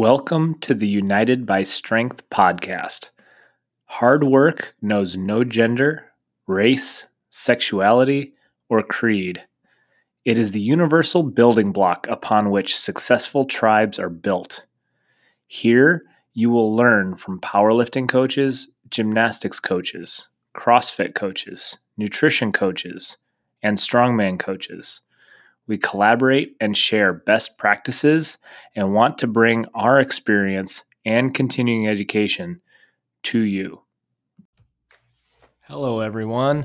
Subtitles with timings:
[0.00, 3.10] Welcome to the United by Strength podcast.
[3.84, 6.12] Hard work knows no gender,
[6.46, 8.32] race, sexuality,
[8.70, 9.44] or creed.
[10.24, 14.64] It is the universal building block upon which successful tribes are built.
[15.46, 23.18] Here, you will learn from powerlifting coaches, gymnastics coaches, CrossFit coaches, nutrition coaches,
[23.62, 25.02] and strongman coaches.
[25.70, 28.38] We collaborate and share best practices
[28.74, 32.60] and want to bring our experience and continuing education
[33.22, 33.82] to you.
[35.68, 36.64] Hello, everyone.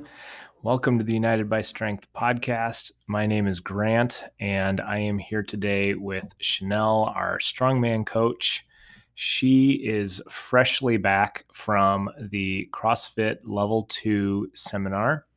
[0.64, 2.94] Welcome to the United by Strength podcast.
[3.06, 8.66] My name is Grant, and I am here today with Chanelle, our strongman coach.
[9.14, 15.28] She is freshly back from the CrossFit Level 2 seminar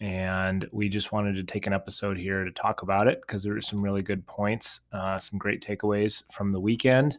[0.00, 3.52] and we just wanted to take an episode here to talk about it because there
[3.52, 7.18] were some really good points, uh, some great takeaways from the weekend.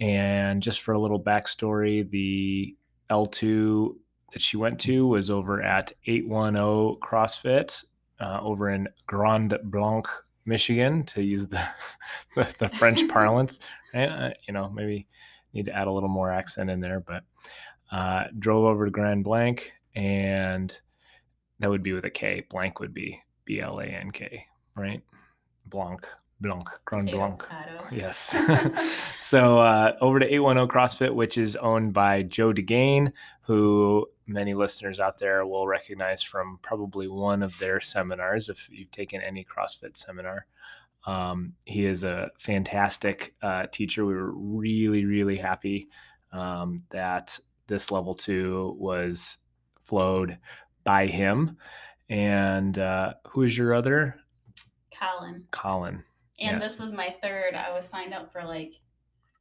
[0.00, 2.76] And just for a little backstory, the
[3.10, 3.96] L2
[4.32, 7.84] that she went to was over at 810 CrossFit
[8.20, 10.06] uh, over in Grand Blanc,
[10.46, 11.66] Michigan, to use the
[12.36, 13.58] the, the French parlance.
[13.92, 15.08] And, uh, you know, maybe
[15.52, 17.24] need to add a little more accent in there, but
[17.90, 20.76] uh, drove over to Grand Blanc and
[21.60, 22.44] that would be with a K.
[22.48, 25.02] Blank would be B L A N K, right?
[25.66, 26.06] Blanc,
[26.40, 27.46] Blanc, Grand Blanc.
[27.90, 28.36] Yes.
[29.20, 35.00] so uh, over to 810 CrossFit, which is owned by Joe DeGain, who many listeners
[35.00, 39.96] out there will recognize from probably one of their seminars if you've taken any CrossFit
[39.96, 40.46] seminar.
[41.06, 44.06] Um, he is a fantastic uh, teacher.
[44.06, 45.88] We were really, really happy
[46.32, 49.38] um, that this level two was
[49.80, 50.38] flowed
[50.84, 51.56] by him.
[52.08, 54.16] And uh, who is your other?
[54.98, 55.46] Colin.
[55.50, 56.04] Colin.
[56.38, 56.62] And yes.
[56.62, 57.54] this was my third.
[57.54, 58.74] I was signed up for like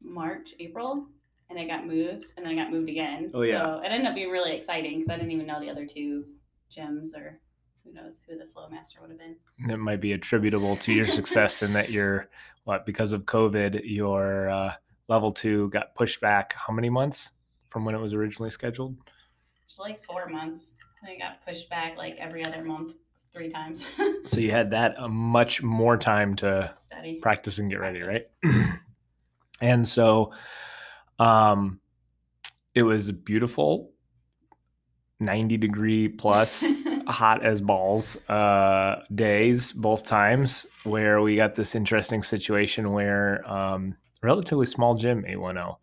[0.02, 1.08] March, April,
[1.50, 3.32] and I got moved, and then I got moved again.
[3.34, 3.64] Oh yeah.
[3.64, 6.26] So it ended up being really exciting because I didn't even know the other two
[6.76, 7.40] gyms or
[7.84, 9.36] who knows who the flow master would have been.
[9.70, 12.30] It might be attributable to your success in that you're
[12.64, 14.74] what because of COVID, your uh,
[15.08, 17.32] level two got pushed back how many months
[17.68, 18.96] from when it was originally scheduled?
[19.66, 20.72] It's like four months.
[21.06, 22.94] I got pushed back like every other month,
[23.34, 23.86] three times.
[24.26, 28.04] so you had that a uh, much more time to study, practice, and get practice.
[28.04, 28.74] ready, right?
[29.62, 30.34] and so,
[31.20, 31.80] um,
[32.76, 33.92] it was beautiful,
[35.20, 36.64] ninety degree plus.
[37.06, 43.96] hot as balls uh, days both times where we got this interesting situation where um,
[44.22, 45.76] relatively small gym 810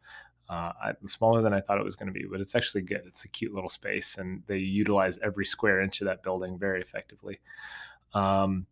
[0.50, 0.72] uh,
[1.06, 3.03] smaller than I thought it was going to be, but it's actually good.
[3.06, 6.83] It's a cute little space, and they utilize every square inch of that building very
[6.83, 7.38] effectively.
[8.15, 8.66] Um,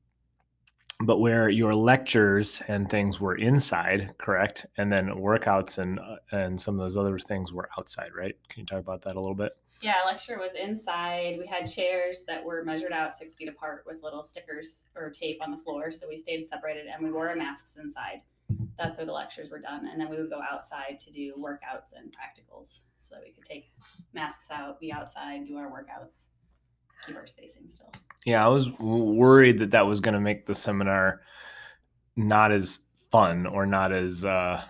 [1.01, 6.61] but where your lectures and things were inside, correct, and then workouts and uh, and
[6.61, 8.35] some of those other things were outside, right?
[8.49, 9.53] Can you talk about that a little bit?
[9.81, 11.37] Yeah, lecture was inside.
[11.39, 15.39] We had chairs that were measured out six feet apart with little stickers or tape
[15.41, 18.23] on the floor, so we stayed separated, and we wore our masks inside
[18.79, 19.89] that's where the lectures were done.
[19.89, 23.45] And then we would go outside to do workouts and practicals so that we could
[23.45, 23.73] take
[24.15, 26.25] masks out, be outside, do our workouts,
[27.07, 27.91] keep our spacing still.
[28.25, 31.23] Yeah, I was worried that that was going to make the seminar
[32.17, 34.63] not as fun or not as, uh,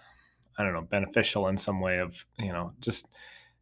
[0.59, 3.09] I don't know, beneficial in some way of, you know, just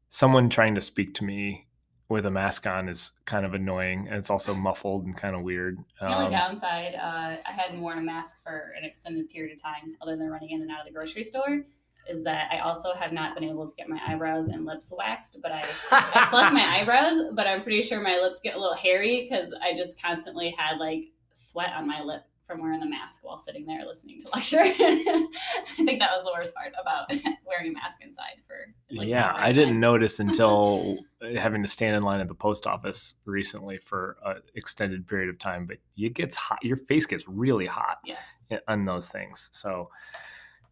[0.08, 1.65] someone trying to speak to me
[2.08, 5.42] with a mask on is kind of annoying and it's also muffled and kind of
[5.42, 5.78] weird.
[6.00, 9.62] The only um, downside, uh, I hadn't worn a mask for an extended period of
[9.62, 11.62] time other than running in and out of the grocery store.
[12.08, 15.38] Is that I also have not been able to get my eyebrows and lips waxed,
[15.42, 18.76] but I, I plucked my eyebrows, but I'm pretty sure my lips get a little
[18.76, 23.24] hairy because I just constantly had like sweat on my lip from wearing the mask
[23.24, 24.60] while sitting there listening to lecture.
[24.62, 25.28] I
[25.76, 27.10] think that was the worst part about
[27.46, 28.54] wearing a mask inside for.
[28.90, 30.98] Like, yeah, I didn't notice until
[31.36, 35.38] having to stand in line at the post office recently for an extended period of
[35.38, 35.66] time.
[35.66, 36.58] But it gets hot.
[36.62, 38.20] Your face gets really hot yes.
[38.68, 39.50] on those things.
[39.52, 39.90] So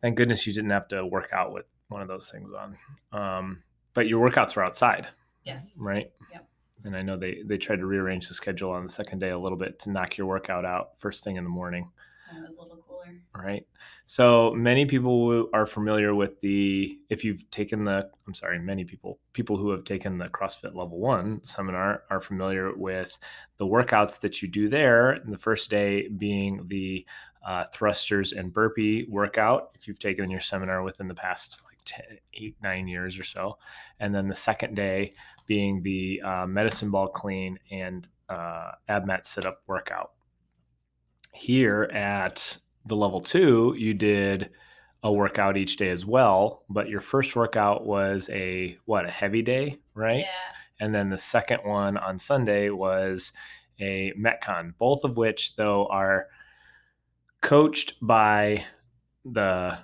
[0.01, 2.77] thank goodness you didn't have to work out with one of those things on.
[3.13, 3.63] Um,
[3.95, 5.09] but your workouts were outside.
[5.45, 5.75] Yes.
[5.77, 6.11] Right.
[6.33, 6.49] Yep
[6.85, 9.39] and I know they they tried to rearrange the schedule on the second day a
[9.39, 11.91] little bit to knock your workout out first thing in the morning.
[12.33, 13.05] That was a little cooler.
[13.35, 13.67] Right.
[14.07, 19.19] So many people are familiar with the if you've taken the I'm sorry, many people
[19.33, 23.19] people who have taken the CrossFit Level One seminar are familiar with
[23.59, 25.21] the workouts that you do there.
[25.27, 27.07] the first day being the
[27.47, 29.71] uh, thrusters and burpee workout.
[29.75, 33.59] If you've taken your seminar within the past like 10, eight nine years or so,
[34.01, 35.13] and then the second day
[35.47, 40.13] being the uh, medicine ball clean and uh, ab mat sit up workout.
[41.33, 44.51] Here at the level two, you did
[45.03, 49.43] a workout each day as well, but your first workout was a what a heavy
[49.43, 50.21] day, right?
[50.21, 50.27] Yeah.
[50.81, 53.33] And then the second one on Sunday was
[53.81, 56.29] a Metcon, both of which though are
[57.43, 58.65] coached by
[59.25, 59.79] the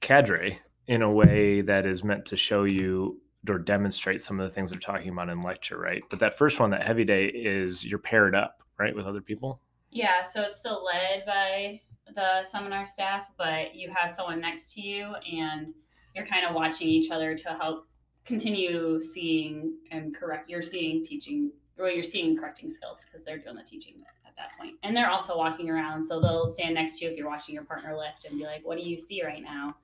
[0.00, 4.54] cadre in a way that is meant to show you or demonstrate some of the
[4.54, 6.02] things they're talking about in lecture, right?
[6.10, 9.60] But that first one, that heavy day, is you're paired up, right, with other people.
[9.90, 11.80] Yeah, so it's still led by
[12.14, 15.72] the seminar staff, but you have someone next to you and
[16.14, 17.86] you're kind of watching each other to help
[18.24, 20.50] continue seeing and correct.
[20.50, 23.94] You're seeing teaching, or you're seeing correcting skills because they're doing the teaching
[24.26, 24.74] at that point.
[24.82, 27.64] And they're also walking around, so they'll stand next to you if you're watching your
[27.64, 29.76] partner lift and be like, "What do you see right now?"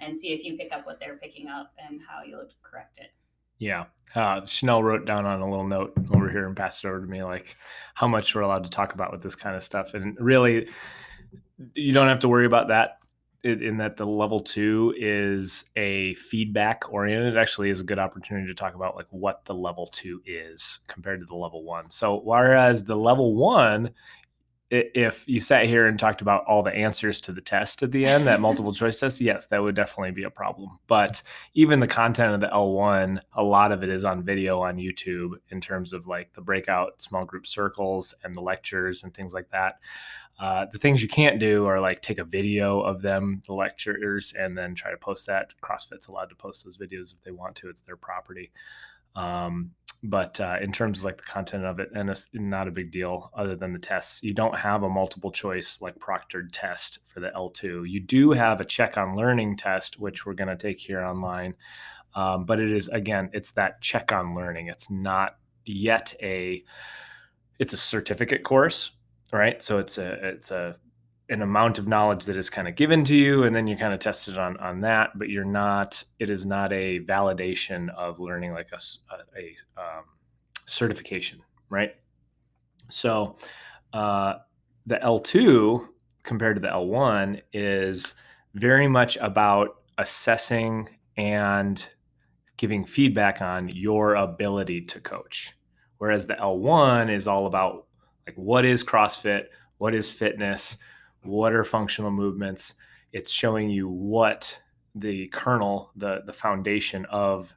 [0.00, 3.12] And see if you pick up what they're picking up and how you'll correct it.
[3.58, 3.86] Yeah.
[4.14, 7.06] Uh, Chanelle wrote down on a little note over here and passed it over to
[7.06, 7.56] me, like
[7.94, 9.94] how much we're allowed to talk about with this kind of stuff.
[9.94, 10.68] And really,
[11.74, 12.98] you don't have to worry about that
[13.42, 17.36] in, that the level two is a feedback oriented.
[17.36, 21.20] Actually is a good opportunity to talk about like what the level two is compared
[21.20, 21.88] to the level one.
[21.90, 23.90] So, whereas the level one
[24.70, 28.04] if you sat here and talked about all the answers to the test at the
[28.04, 30.78] end, that multiple choice test, yes, that would definitely be a problem.
[30.88, 31.22] But
[31.54, 35.34] even the content of the L1, a lot of it is on video on YouTube
[35.50, 39.50] in terms of like the breakout small group circles and the lectures and things like
[39.50, 39.78] that.
[40.38, 44.34] Uh, the things you can't do are like take a video of them, the lectures,
[44.38, 45.52] and then try to post that.
[45.62, 48.50] CrossFit's allowed to post those videos if they want to, it's their property.
[49.14, 49.70] Um,
[50.10, 52.90] but uh, in terms of like the content of it, and it's not a big
[52.90, 54.22] deal other than the tests.
[54.22, 57.88] You don't have a multiple choice like proctored test for the L2.
[57.88, 61.54] You do have a check on learning test, which we're going to take here online.
[62.14, 64.68] Um, but it is again, it's that check on learning.
[64.68, 66.64] It's not yet a,
[67.58, 68.92] it's a certificate course,
[69.32, 69.62] right?
[69.62, 70.76] So it's a it's a
[71.28, 73.92] an amount of knowledge that is kind of given to you and then you kind
[73.92, 78.20] of test it on on that but you're not it is not a validation of
[78.20, 78.78] learning like a,
[79.12, 80.04] a, a um,
[80.66, 81.94] certification right?
[82.90, 83.36] So
[83.92, 84.34] uh,
[84.86, 85.86] the l2
[86.22, 88.14] compared to the l1 is
[88.54, 91.84] very much about assessing and
[92.56, 95.52] giving feedback on your ability to coach
[95.98, 97.86] whereas the l1 is all about
[98.26, 99.44] like what is crossfit
[99.78, 100.78] what is fitness
[101.26, 102.74] what are functional movements.
[103.12, 104.60] It's showing you what
[104.94, 107.54] the kernel the the foundation of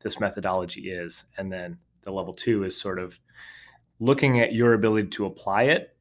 [0.00, 1.24] this methodology is.
[1.38, 3.20] And then the level two is sort of
[4.00, 5.96] looking at your ability to apply it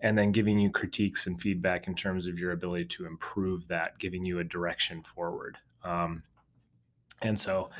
[0.00, 3.98] and then giving you critiques and feedback in terms of your ability to improve that
[3.98, 5.56] giving you a direction forward.
[5.82, 6.22] Um,
[7.22, 7.70] and so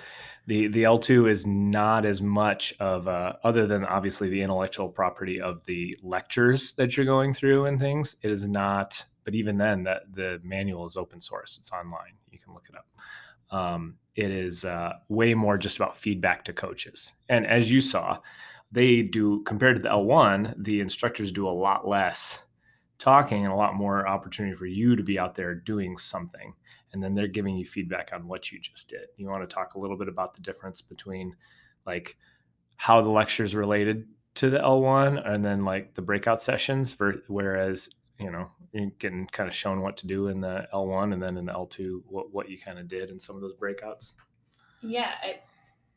[0.46, 5.40] the the L2 is not as much of a, other than obviously the intellectual property
[5.40, 8.16] of the lectures that you're going through and things.
[8.22, 11.58] It is not, but even then, that the manual is open source.
[11.58, 12.14] It's online.
[12.30, 13.56] You can look it up.
[13.56, 17.12] Um, it is uh, way more just about feedback to coaches.
[17.28, 18.18] And as you saw,
[18.72, 22.42] they do compared to the L1, the instructors do a lot less
[22.98, 26.54] talking and a lot more opportunity for you to be out there doing something
[26.96, 29.08] and then they're giving you feedback on what you just did.
[29.18, 31.36] You want to talk a little bit about the difference between
[31.84, 32.16] like
[32.76, 34.06] how the lectures related
[34.36, 39.26] to the L1 and then like the breakout sessions for whereas you know you're getting
[39.26, 42.32] kind of shown what to do in the L1 and then in the L2 what
[42.32, 44.12] what you kind of did in some of those breakouts.
[44.80, 45.40] Yeah, I,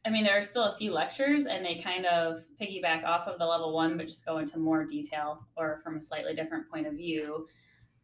[0.05, 3.39] I mean there are still a few lectures and they kind of piggyback off of
[3.39, 6.88] the level 1 but just go into more detail or from a slightly different point
[6.88, 7.47] of view.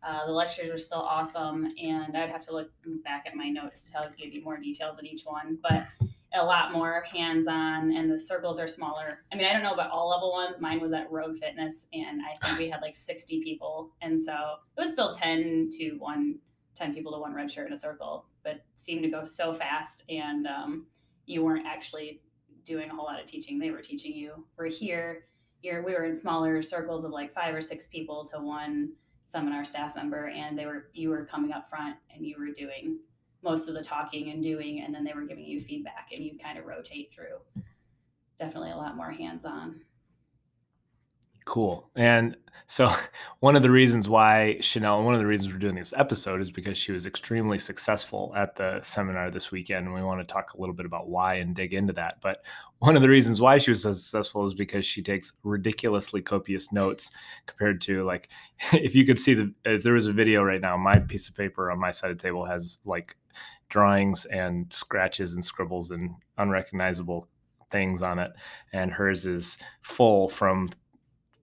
[0.05, 2.69] Uh, the lectures were still awesome, and I'd have to look
[3.03, 5.87] back at my notes to tell, give you more details on each one, but
[6.35, 9.23] a lot more hands on, and the circles are smaller.
[9.31, 10.61] I mean, I don't know about all level ones.
[10.61, 14.57] Mine was at Rogue Fitness, and I think we had like 60 people, and so
[14.77, 16.37] it was still 10 to one,
[16.75, 20.03] 10 people to one red shirt in a circle, but seemed to go so fast,
[20.09, 20.85] and um,
[21.25, 22.21] you weren't actually
[22.63, 23.57] doing a whole lot of teaching.
[23.57, 24.45] They were teaching you.
[24.55, 25.25] We're here.
[25.63, 28.91] You're, we were in smaller circles of like five or six people to one
[29.25, 32.99] seminar staff member and they were you were coming up front and you were doing
[33.43, 36.37] most of the talking and doing and then they were giving you feedback and you
[36.41, 37.37] kind of rotate through.
[38.37, 39.81] Definitely a lot more hands-on
[41.45, 41.87] Cool.
[41.95, 42.35] And
[42.65, 42.91] so,
[43.39, 46.49] one of the reasons why Chanelle, one of the reasons we're doing this episode is
[46.49, 49.85] because she was extremely successful at the seminar this weekend.
[49.85, 52.19] And we want to talk a little bit about why and dig into that.
[52.21, 52.43] But
[52.79, 56.71] one of the reasons why she was so successful is because she takes ridiculously copious
[56.71, 57.11] notes
[57.45, 58.29] compared to, like,
[58.73, 61.35] if you could see the, if there was a video right now, my piece of
[61.35, 63.15] paper on my side of the table has like
[63.69, 67.27] drawings and scratches and scribbles and unrecognizable
[67.69, 68.31] things on it.
[68.73, 70.69] And hers is full from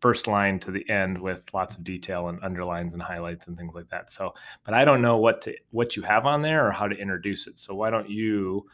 [0.02, 3.73] first line to the end with lots of detail and underlines and highlights and things
[3.73, 4.11] like that.
[4.11, 6.97] So, but I don't know what to what you have on there or how to
[6.97, 7.59] introduce it.
[7.59, 8.66] So why don't you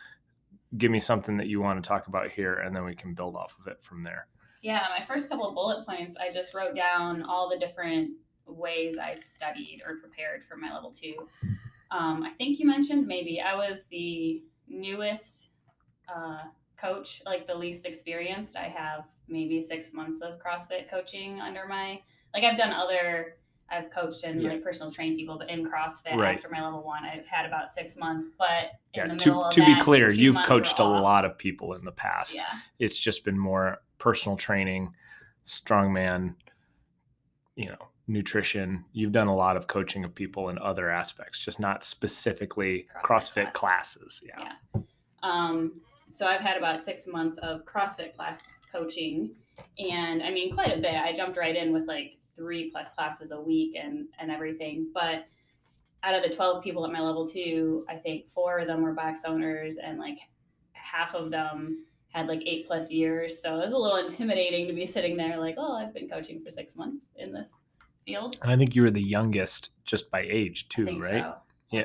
[0.78, 3.36] give me something that you want to talk about here and then we can build
[3.36, 4.26] off of it from there.
[4.62, 8.10] Yeah, my first couple of bullet points, I just wrote down all the different
[8.46, 11.14] ways I studied or prepared for my level two.
[11.90, 15.50] Um, I think you mentioned maybe I was the newest
[16.14, 16.38] uh,
[16.78, 18.56] coach, like the least experienced.
[18.56, 22.00] I have maybe six months of CrossFit coaching under my,
[22.34, 23.36] like I've done other,
[23.70, 24.50] I've coached and yeah.
[24.50, 26.36] like personal trained people, but in CrossFit right.
[26.36, 28.30] after my level one, I've had about six months.
[28.38, 31.02] But yeah, to, to that, be clear, you've coached a off.
[31.02, 32.34] lot of people in the past.
[32.34, 32.44] Yeah.
[32.78, 34.94] It's just been more personal training,
[35.44, 36.34] strongman,
[37.56, 38.84] you know, nutrition.
[38.92, 43.48] You've done a lot of coaching of people in other aspects, just not specifically CrossFit,
[43.48, 44.20] CrossFit classes.
[44.20, 44.22] classes.
[44.26, 44.52] Yeah.
[44.74, 44.80] yeah.
[45.22, 45.80] Um,
[46.10, 49.34] so I've had about six months of CrossFit class coaching,
[49.78, 50.94] and I mean quite a bit.
[50.94, 54.88] I jumped right in with like three plus classes a week and and everything.
[54.94, 55.26] But
[56.02, 58.92] out of the twelve people at my level two, I think four of them were
[58.92, 60.18] box owners, and like
[60.72, 63.40] half of them had like eight plus years.
[63.42, 66.42] So it was a little intimidating to be sitting there like, oh, I've been coaching
[66.42, 67.60] for six months in this
[68.06, 68.36] field.
[68.42, 71.22] And I think you were the youngest just by age too, right?
[71.22, 71.34] So.
[71.70, 71.84] Yeah.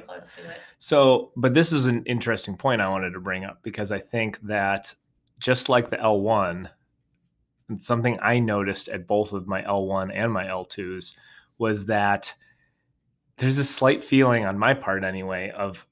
[0.77, 4.39] So, but this is an interesting point I wanted to bring up because I think
[4.41, 4.93] that
[5.39, 6.69] just like the L1,
[7.77, 11.15] something I noticed at both of my L1 and my L2s
[11.57, 12.33] was that
[13.37, 15.85] there's a slight feeling on my part anyway of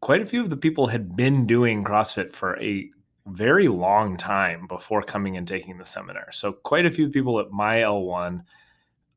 [0.00, 2.88] quite a few of the people had been doing CrossFit for a
[3.26, 6.30] very long time before coming and taking the seminar.
[6.32, 8.42] So quite a few people at my L1,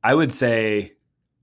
[0.04, 0.94] I would say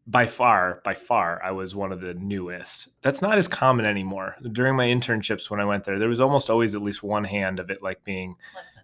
[0.06, 2.88] by far, by far, I was one of the newest.
[3.02, 4.36] That's not as common anymore.
[4.50, 7.60] During my internships when I went there, there was almost always at least one hand
[7.60, 8.34] of it like being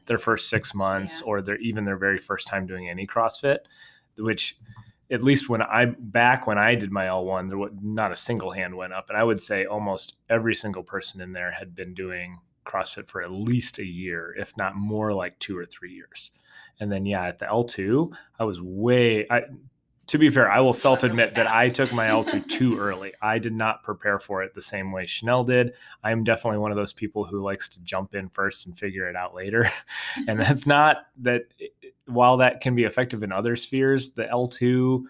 [0.06, 1.26] their first six months yeah.
[1.26, 3.58] or their even their very first time doing any CrossFit,
[4.16, 4.56] which
[5.10, 8.52] at least when I back when I did my L1, there was not a single
[8.52, 9.08] hand went up.
[9.08, 13.22] And I would say almost every single person in there had been doing CrossFit for
[13.22, 16.30] at least a year, if not more like two or three years.
[16.78, 19.42] And then yeah, at the L2, I was way I
[20.08, 23.12] to be fair, I will self admit that I took my L2 too early.
[23.20, 25.74] I did not prepare for it the same way Chanelle did.
[26.02, 29.16] I'm definitely one of those people who likes to jump in first and figure it
[29.16, 29.70] out later.
[30.28, 31.42] and that's not that
[32.06, 35.04] while that can be effective in other spheres, the L2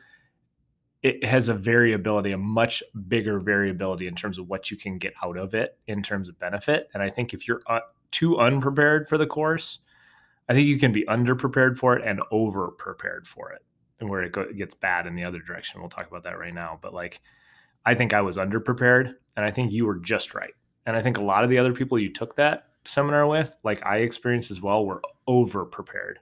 [1.01, 5.15] it has a variability, a much bigger variability in terms of what you can get
[5.23, 6.89] out of it in terms of benefit.
[6.93, 7.79] And I think if you're uh,
[8.11, 9.79] too unprepared for the course,
[10.49, 13.63] I think you can be underprepared for it and over prepared for it
[14.01, 15.81] where it, go, it gets bad in the other direction.
[15.81, 16.79] We'll talk about that right now.
[16.81, 17.21] But like,
[17.85, 20.53] I think I was underprepared, and I think you were just right.
[20.87, 23.85] And I think a lot of the other people you took that seminar with, like
[23.85, 26.21] I experienced as well, were over prepared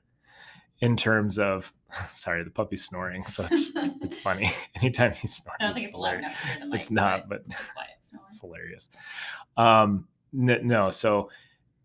[0.80, 1.72] in terms of.
[2.12, 3.70] Sorry, the puppy's snoring, so it's
[4.02, 4.50] it's funny.
[4.80, 6.80] Anytime he snores, I don't think it's, loud enough to hear the mic.
[6.80, 7.44] It's not, but
[7.96, 8.90] it's hilarious.
[9.56, 11.30] Um, no, so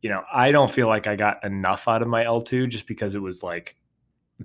[0.01, 3.15] you know, I don't feel like I got enough out of my L2 just because
[3.15, 3.75] it was like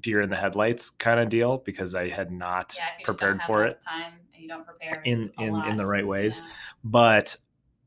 [0.00, 3.80] deer in the headlights kind of deal because I had not yeah, prepared for it.
[3.80, 6.50] Time and you don't prepare in in, in the right ways, yeah.
[6.84, 7.36] but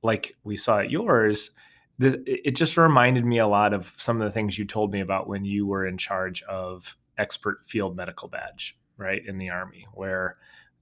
[0.01, 1.51] like we saw at yours,
[1.97, 5.01] this, it just reminded me a lot of some of the things you told me
[5.01, 9.85] about when you were in charge of expert field medical badge, right in the army,
[9.93, 10.35] where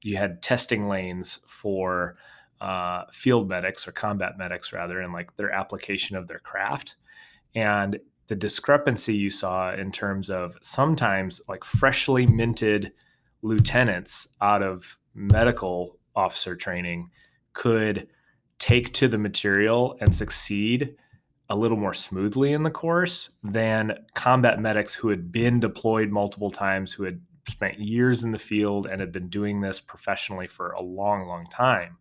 [0.03, 2.17] you had testing lanes for
[2.61, 6.95] uh, field medics or combat medics rather, and like their application of their craft.
[7.55, 12.91] And the discrepancy you saw in terms of sometimes like freshly minted
[13.41, 17.09] lieutenants out of medical officer training
[17.53, 18.07] could
[18.59, 20.95] take to the material and succeed
[21.49, 26.51] a little more smoothly in the course than combat medics who had been deployed multiple
[26.51, 30.71] times, who had spent years in the field and had been doing this professionally for
[30.71, 31.97] a long, long time.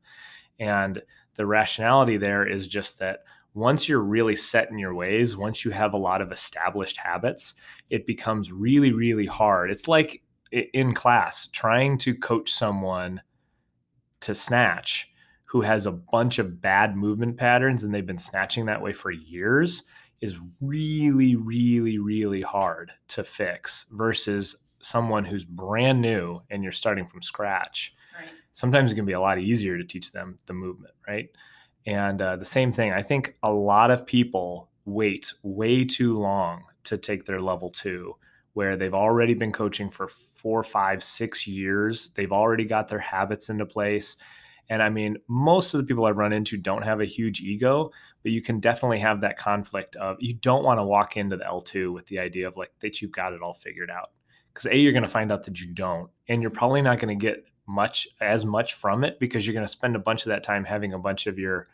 [0.59, 1.00] And
[1.35, 3.21] the rationality there is just that
[3.56, 7.54] once you're really set in your ways, once you have a lot of established habits,
[7.88, 9.70] it becomes really, really hard.
[9.70, 10.22] It's like
[10.52, 13.22] in class trying to coach someone
[14.20, 15.10] to snatch
[15.46, 19.10] who has a bunch of bad movement patterns and they've been snatching that way for
[19.10, 19.84] years
[20.20, 27.06] is really, really, really hard to fix versus someone who's brand new and you're starting
[27.06, 27.94] from scratch.
[28.14, 28.28] Right.
[28.52, 31.30] Sometimes it can be a lot easier to teach them the movement, right?
[31.87, 36.64] And uh, the same thing, I think a lot of people wait way too long
[36.85, 38.14] to take their level two,
[38.55, 42.09] where they've already been coaching for four, five, six years.
[42.09, 44.16] They've already got their habits into place.
[44.69, 47.93] And I mean, most of the people I've run into don't have a huge ego,
[48.23, 51.45] but you can definitely have that conflict of you don't want to walk into the
[51.45, 54.11] L2 with the idea of like that you've got it all figured out
[54.52, 57.16] because a you're going to find out that you don't and you're probably not going
[57.16, 60.30] to get much as much from it because you're going to spend a bunch of
[60.30, 61.68] that time having a bunch of your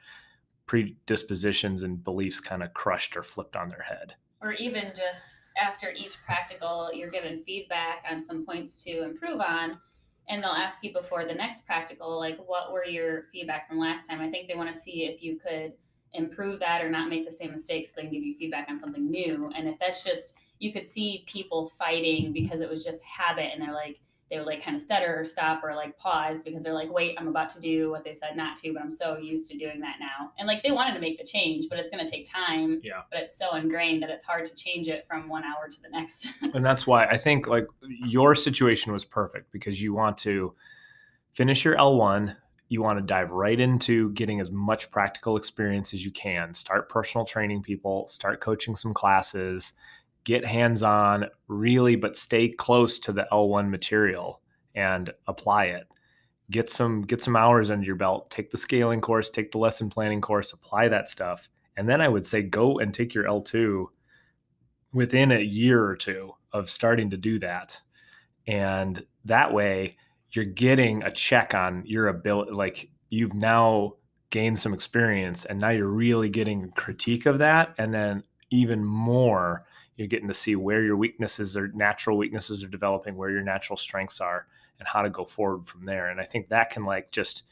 [0.66, 4.14] predispositions and beliefs kind of crushed or flipped on their head.
[4.40, 9.78] Or even just after each practical you're given feedback on some points to improve on
[10.28, 14.08] and they'll ask you before the next practical like what were your feedback from last
[14.08, 14.20] time?
[14.20, 15.74] I think they want to see if you could
[16.14, 19.10] improve that or not make the same mistakes they can give you feedback on something
[19.10, 19.50] new.
[19.56, 23.60] And if that's just you could see people fighting because it was just habit and
[23.60, 24.00] they're like
[24.32, 27.14] they would like kind of stutter or stop or like pause because they're like wait
[27.18, 29.78] i'm about to do what they said not to but i'm so used to doing
[29.78, 30.32] that now.
[30.38, 33.02] And like they wanted to make the change but it's going to take time yeah.
[33.10, 35.90] but it's so ingrained that it's hard to change it from one hour to the
[35.90, 36.28] next.
[36.54, 40.54] And that's why i think like your situation was perfect because you want to
[41.32, 42.34] finish your l1
[42.68, 46.88] you want to dive right into getting as much practical experience as you can start
[46.88, 49.74] personal training people start coaching some classes
[50.24, 54.40] get hands on really, but stay close to the L1 material
[54.74, 55.86] and apply it.
[56.50, 58.30] Get some get some hours under your belt.
[58.30, 61.48] Take the scaling course, take the lesson planning course, apply that stuff.
[61.76, 63.86] And then I would say go and take your L2
[64.92, 67.80] within a year or two of starting to do that.
[68.46, 69.96] And that way
[70.32, 73.94] you're getting a check on your ability like you've now
[74.30, 79.62] gained some experience and now you're really getting critique of that and then even more
[80.02, 83.76] you're getting to see where your weaknesses or natural weaknesses are developing, where your natural
[83.76, 84.46] strengths are,
[84.78, 86.10] and how to go forward from there.
[86.10, 87.44] And I think that can like just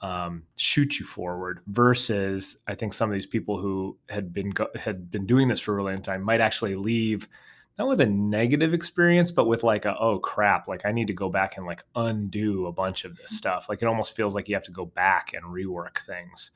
[0.00, 1.60] um, shoot you forward.
[1.68, 5.60] Versus, I think some of these people who had been go- had been doing this
[5.60, 7.28] for a really long time might actually leave
[7.78, 11.12] not with a negative experience, but with like a oh crap, like I need to
[11.12, 13.68] go back and like undo a bunch of this stuff.
[13.68, 16.50] Like it almost feels like you have to go back and rework things.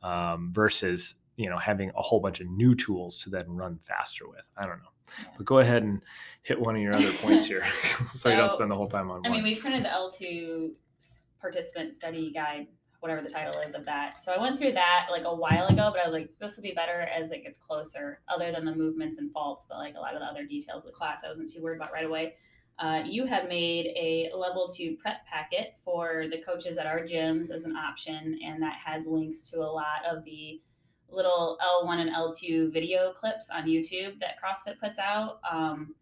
[0.00, 4.28] Um, versus you know having a whole bunch of new tools to then run faster
[4.28, 4.90] with i don't know
[5.22, 5.30] yeah.
[5.36, 6.02] but go ahead and
[6.42, 9.10] hit one of your other points here so, so, you don't spend the whole time
[9.10, 9.38] on i one.
[9.38, 10.74] mean we printed the l2
[11.40, 12.66] participant study guide
[13.00, 15.88] whatever the title is of that so i went through that like a while ago
[15.92, 18.74] but i was like this would be better as it gets closer other than the
[18.74, 21.28] movements and faults but like a lot of the other details of the class i
[21.28, 22.34] wasn't too worried about right away
[22.80, 27.50] uh, you have made a level two prep packet for the coaches at our gyms
[27.50, 30.60] as an option, and that has links to a lot of the
[31.10, 35.40] little L1 and L2 video clips on YouTube that CrossFit puts out.
[35.50, 35.94] Um,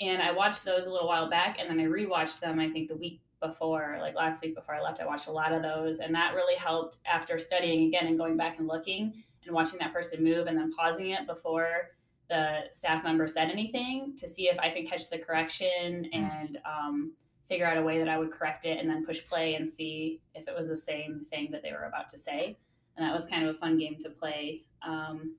[0.00, 2.88] and I watched those a little while back and then I rewatched them, I think
[2.88, 6.00] the week before, like last week before I left, I watched a lot of those.
[6.00, 9.12] And that really helped after studying again and going back and looking
[9.44, 11.90] and watching that person move and then pausing it before
[12.28, 16.18] the staff member said anything to see if I could catch the correction hmm.
[16.18, 17.12] and um,
[17.46, 20.20] figure out a way that I would correct it and then push play and see
[20.34, 22.56] if it was the same thing that they were about to say
[22.96, 24.62] and that was kind of a fun game to play.
[24.86, 25.36] Um,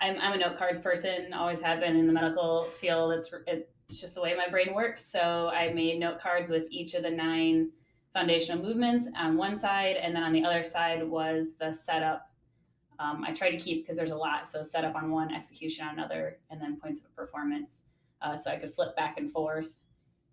[0.00, 3.12] I'm, I'm a note cards person, always have been in the medical field.
[3.12, 5.04] It's it's just the way my brain works.
[5.04, 7.70] So I made note cards with each of the nine
[8.12, 12.30] foundational movements on one side, and then on the other side was the setup.
[12.98, 14.46] Um, I try to keep because there's a lot.
[14.46, 17.82] So setup on one, execution on another, and then points of performance.
[18.22, 19.78] Uh, so I could flip back and forth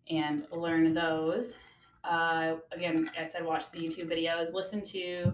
[0.09, 1.57] and learn those.
[2.03, 5.33] Uh, again, I said, watch the YouTube videos, listen to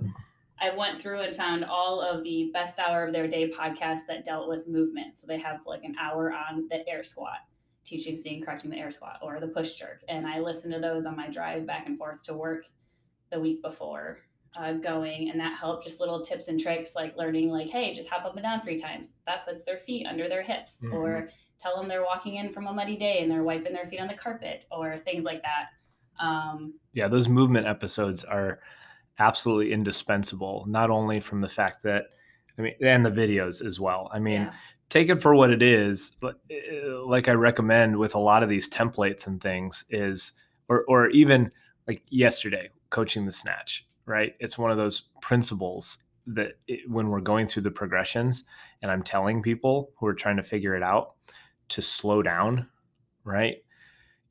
[0.62, 4.26] I went through and found all of the best hour of their day podcasts that
[4.26, 5.18] dealt with movement.
[5.18, 7.38] So they have like an hour on the air squat,
[7.86, 10.02] teaching, seeing, correcting the air squat, or the push jerk.
[10.10, 12.66] And I listened to those on my drive back and forth to work
[13.32, 14.20] the week before
[14.60, 15.30] uh, going.
[15.30, 18.34] And that helped just little tips and tricks like learning, like, hey, just hop up
[18.34, 19.12] and down three times.
[19.28, 20.84] That puts their feet under their hips.
[20.84, 20.96] Mm-hmm.
[20.96, 24.00] Or tell them they're walking in from a muddy day and they're wiping their feet
[24.00, 26.26] on the carpet, or things like that.
[26.26, 28.60] Um, yeah, those movement episodes are
[29.20, 32.08] absolutely indispensable, not only from the fact that,
[32.58, 34.10] I mean, and the videos as well.
[34.14, 34.54] I mean, yeah.
[34.90, 36.14] take it for what it is.
[36.24, 40.34] Eh, like I recommend with a lot of these templates and things is,
[40.68, 41.52] or, or even
[41.88, 44.36] like yesterday, coaching the snatch, right?
[44.40, 48.44] It's one of those principles that it, when we're going through the progressions
[48.82, 51.16] and I'm telling people who are trying to figure it out
[51.70, 52.68] to slow down,
[53.24, 53.58] right?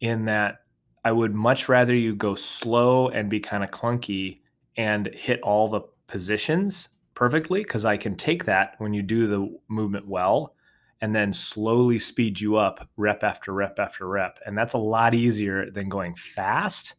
[0.01, 0.62] In that
[1.05, 4.40] I would much rather you go slow and be kind of clunky
[4.78, 9.58] and hit all the positions perfectly because I can take that when you do the
[9.68, 10.54] movement well
[11.00, 14.38] and then slowly speed you up rep after rep after rep.
[14.46, 16.94] And that's a lot easier than going fast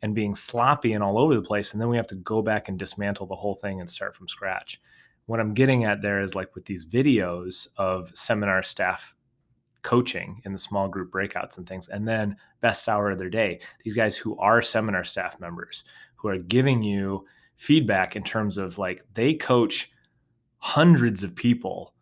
[0.00, 1.72] and being sloppy and all over the place.
[1.72, 4.28] And then we have to go back and dismantle the whole thing and start from
[4.28, 4.80] scratch.
[5.26, 9.14] What I'm getting at there is like with these videos of seminar staff
[9.82, 13.60] coaching in the small group breakouts and things, and then best hour of their day,
[13.84, 15.84] these guys who are seminar staff members
[16.18, 17.24] who are giving you
[17.56, 19.90] feedback in terms of like they coach
[20.58, 21.94] hundreds of people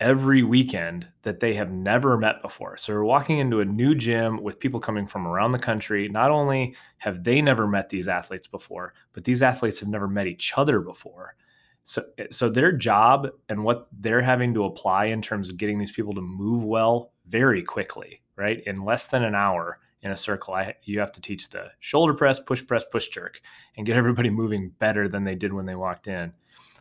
[0.00, 2.76] every weekend that they have never met before.
[2.76, 6.08] So we're walking into a new gym with people coming from around the country.
[6.08, 10.26] Not only have they never met these athletes before, but these athletes have never met
[10.26, 11.36] each other before.
[11.84, 15.78] So, eh, so their job and what they're having to apply in terms of getting
[15.78, 18.60] these people to move well very quickly, right?
[18.66, 22.14] In less than an hour in a circle, I, you have to teach the shoulder
[22.14, 23.40] press, push press, push jerk,
[23.76, 26.32] and get everybody moving better than they did when they walked in.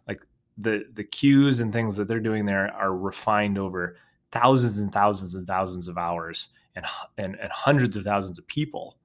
[0.07, 0.23] Like
[0.57, 3.97] the the cues and things that they're doing there are refined over
[4.31, 6.85] thousands and thousands and thousands of hours and
[7.17, 8.97] and, and hundreds of thousands of people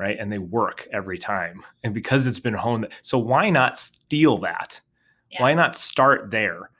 [0.00, 0.18] right?
[0.18, 1.62] And they work every time.
[1.84, 4.80] And because it's been honed so why not steal that?
[5.30, 5.42] Yeah.
[5.42, 6.70] why not start there?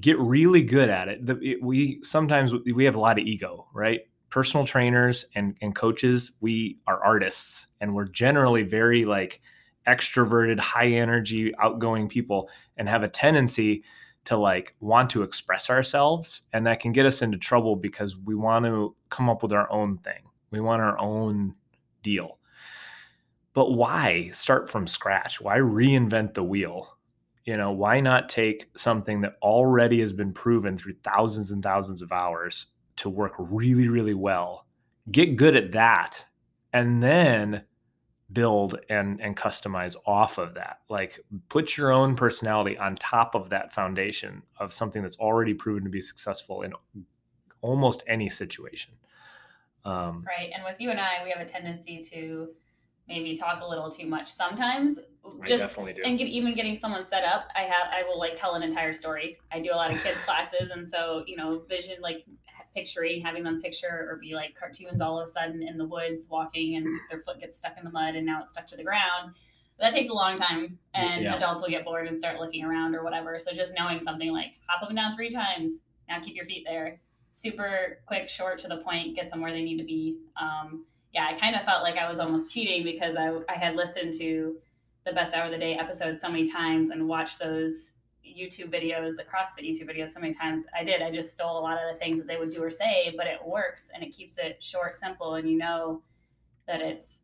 [0.00, 3.66] Get really good at it, the, it we sometimes we have a lot of ego
[3.72, 9.40] right personal trainers and, and coaches we are artists and we're generally very like
[9.88, 13.82] extroverted, high energy, outgoing people and have a tendency
[14.24, 16.42] to like want to express ourselves.
[16.52, 19.70] And that can get us into trouble because we want to come up with our
[19.72, 20.22] own thing.
[20.50, 21.54] We want our own
[22.02, 22.38] deal.
[23.54, 25.40] But why start from scratch?
[25.40, 26.96] Why reinvent the wheel?
[27.44, 32.02] You know, why not take something that already has been proven through thousands and thousands
[32.02, 32.66] of hours
[32.98, 34.66] to work really, really well?
[35.10, 36.24] Get good at that.
[36.72, 37.64] And then
[38.32, 43.48] build and and customize off of that like put your own personality on top of
[43.48, 46.72] that foundation of something that's already proven to be successful in
[47.62, 48.92] almost any situation
[49.84, 52.48] um, right and with you and i we have a tendency to
[53.08, 54.98] maybe talk a little too much sometimes
[55.46, 58.62] just and get, even getting someone set up i have i will like tell an
[58.62, 62.26] entire story i do a lot of kids classes and so you know vision like
[62.74, 66.28] picturing, having them picture or be like cartoons all of a sudden in the woods
[66.30, 68.84] walking and their foot gets stuck in the mud and now it's stuck to the
[68.84, 69.34] ground.
[69.78, 71.36] That takes a long time and yeah.
[71.36, 73.38] adults will get bored and start looking around or whatever.
[73.38, 76.64] So just knowing something like hop up and down three times, now keep your feet
[76.66, 77.00] there.
[77.30, 80.18] Super quick, short to the point, get them where they need to be.
[80.40, 83.76] Um, yeah, I kind of felt like I was almost cheating because I, I had
[83.76, 84.56] listened to
[85.06, 87.92] the best hour of the day episode so many times and watched those
[88.38, 91.02] YouTube videos, the CrossFit YouTube videos, so many times I did.
[91.02, 93.26] I just stole a lot of the things that they would do or say, but
[93.26, 96.02] it works and it keeps it short, simple, and you know
[96.66, 97.22] that it's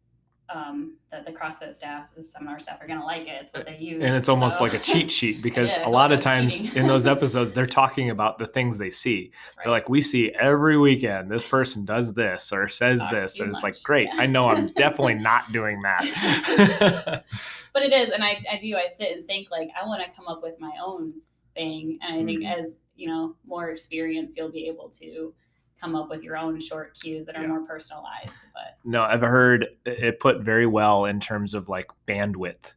[0.51, 3.43] um, that the CrossFit staff, the seminar staff are going to like it.
[3.43, 4.03] It's what they use.
[4.03, 4.65] And it's almost so.
[4.65, 8.39] like a cheat sheet because a lot of times in those episodes, they're talking about
[8.39, 9.33] the things they see.
[9.57, 9.65] Right.
[9.65, 13.41] They're like, we see every weekend this person does this or says this.
[13.41, 13.59] And much.
[13.59, 14.09] it's like, great.
[14.15, 17.25] I know I'm definitely not doing that.
[17.73, 18.11] but it is.
[18.11, 20.61] And I, I do, I sit and think like, I want to come up with
[20.61, 21.15] my own
[21.55, 21.99] thing.
[22.03, 22.61] And I think mm-hmm.
[22.61, 25.33] as, you know, more experience, you'll be able to
[25.85, 27.49] come up with your own short cues that are yeah.
[27.49, 28.47] more personalized.
[28.55, 32.73] But no, I've heard it put very well in terms of like bandwidth,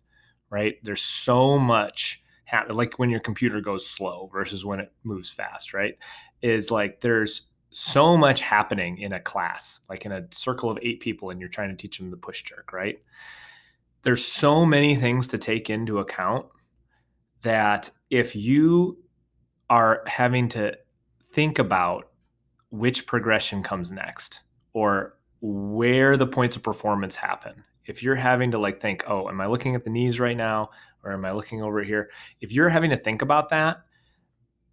[0.49, 0.75] right?
[0.83, 5.73] There's so much happen, like when your computer goes slow versus when it moves fast,
[5.73, 5.97] right?
[6.41, 10.99] Is like there's so much happening in a class, like in a circle of eight
[10.99, 12.99] people, and you're trying to teach them the push jerk, right?
[14.03, 16.45] There's so many things to take into account
[17.41, 18.97] that if you
[19.69, 20.77] are having to
[21.33, 22.06] think about
[22.69, 24.41] which progression comes next
[24.73, 27.63] or where the points of performance happen.
[27.85, 30.71] If you're having to like think, oh, am I looking at the knees right now
[31.03, 32.09] or am I looking over here?
[32.41, 33.81] If you're having to think about that,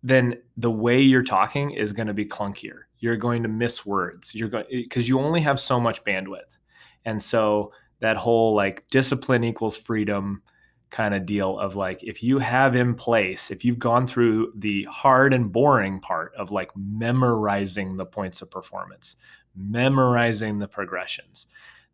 [0.02, 2.80] then the way you're talking is going to be clunkier.
[2.98, 4.34] You're going to miss words.
[4.34, 6.56] You're going because eh, you only have so much bandwidth.
[7.04, 10.42] And so that whole like discipline equals freedom
[10.94, 14.84] kind of deal of like if you have in place if you've gone through the
[14.84, 19.16] hard and boring part of like memorizing the points of performance
[19.56, 21.46] memorizing the progressions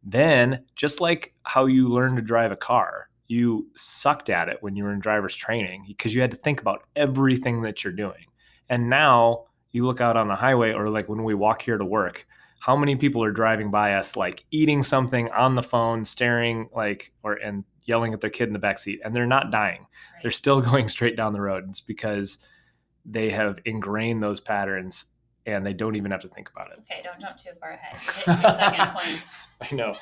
[0.02, 4.74] then just like how you learn to drive a car you sucked at it when
[4.74, 8.26] you were in driver's training because you had to think about everything that you're doing.
[8.68, 11.84] And now you look out on the highway or like when we walk here to
[11.84, 12.26] work
[12.58, 17.12] how many people are driving by us like eating something on the phone staring like
[17.22, 19.80] or and yelling at their kid in the back seat and they're not dying.
[19.80, 20.22] Right.
[20.22, 21.64] They're still going straight down the road.
[21.68, 22.38] It's because
[23.04, 25.06] they have ingrained those patterns
[25.46, 26.78] and they don't even have to think about it.
[26.80, 27.96] Okay, don't jump too far ahead.
[27.98, 29.26] Hit your second point.
[29.60, 29.94] I know.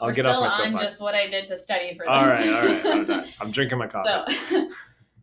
[0.00, 0.74] I'll We're get off my soapbox.
[0.74, 2.08] on just what I did to study for this.
[2.08, 2.48] All right,
[2.88, 3.36] all right.
[3.40, 4.34] I'm drinking my coffee.
[4.48, 4.70] So,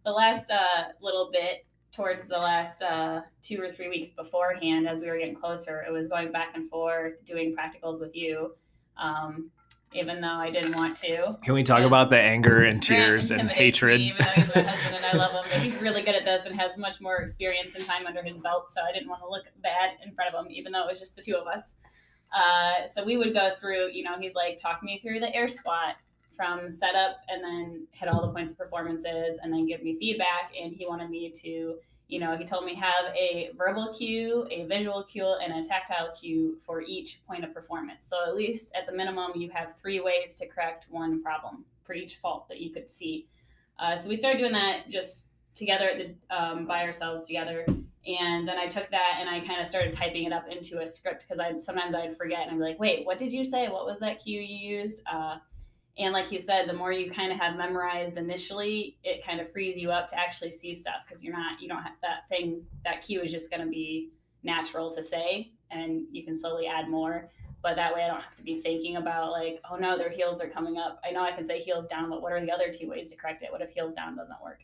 [0.05, 5.01] the last uh, little bit towards the last uh, two or three weeks beforehand, as
[5.01, 8.53] we were getting closer, it was going back and forth, doing practicals with you.
[8.97, 9.51] Um,
[9.93, 11.38] even though I didn't want to.
[11.43, 13.99] Can we talk about the anger and tears and hatred?
[13.99, 16.23] Me, even though he's my husband and I love him, but he's really good at
[16.23, 18.69] this and has much more experience and time under his belt.
[18.69, 20.99] So I didn't want to look bad in front of him, even though it was
[20.99, 21.75] just the two of us.
[22.34, 25.47] Uh, so we would go through, you know, he's like, talk me through the air
[25.47, 25.95] squat
[26.36, 30.51] from setup and then hit all the points of performances and then give me feedback.
[30.60, 31.75] And he wanted me to,
[32.12, 36.13] you know, he told me have a verbal cue, a visual cue, and a tactile
[36.13, 38.06] cue for each point of performance.
[38.06, 41.93] So at least at the minimum, you have three ways to correct one problem for
[41.93, 43.30] each fault that you could see.
[43.80, 47.65] Uh, so we started doing that just together the, um, by ourselves together.
[48.06, 50.88] And then I took that and I kind of started typing it up into a
[50.88, 53.69] script because I sometimes I'd forget and I'd be like, wait, what did you say?
[53.69, 55.02] What was that cue you used?
[55.10, 55.38] Uh,
[55.97, 59.51] and like you said, the more you kind of have memorized initially, it kind of
[59.51, 62.63] frees you up to actually see stuff because you're not, you don't have that thing,
[62.86, 64.12] that cue is just going to be
[64.43, 67.30] natural to say and you can slowly add more.
[67.62, 70.41] But that way I don't have to be thinking about like, oh no, their heels
[70.41, 70.99] are coming up.
[71.06, 73.17] I know I can say heels down, but what are the other two ways to
[73.17, 73.51] correct it?
[73.51, 74.62] What if heels down doesn't work?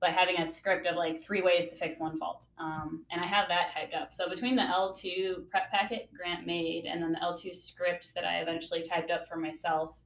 [0.00, 2.46] But having a script of like three ways to fix one fault.
[2.58, 4.14] Um, and I have that typed up.
[4.14, 8.40] So between the L2 prep packet Grant made and then the L2 script that I
[8.40, 9.96] eventually typed up for myself,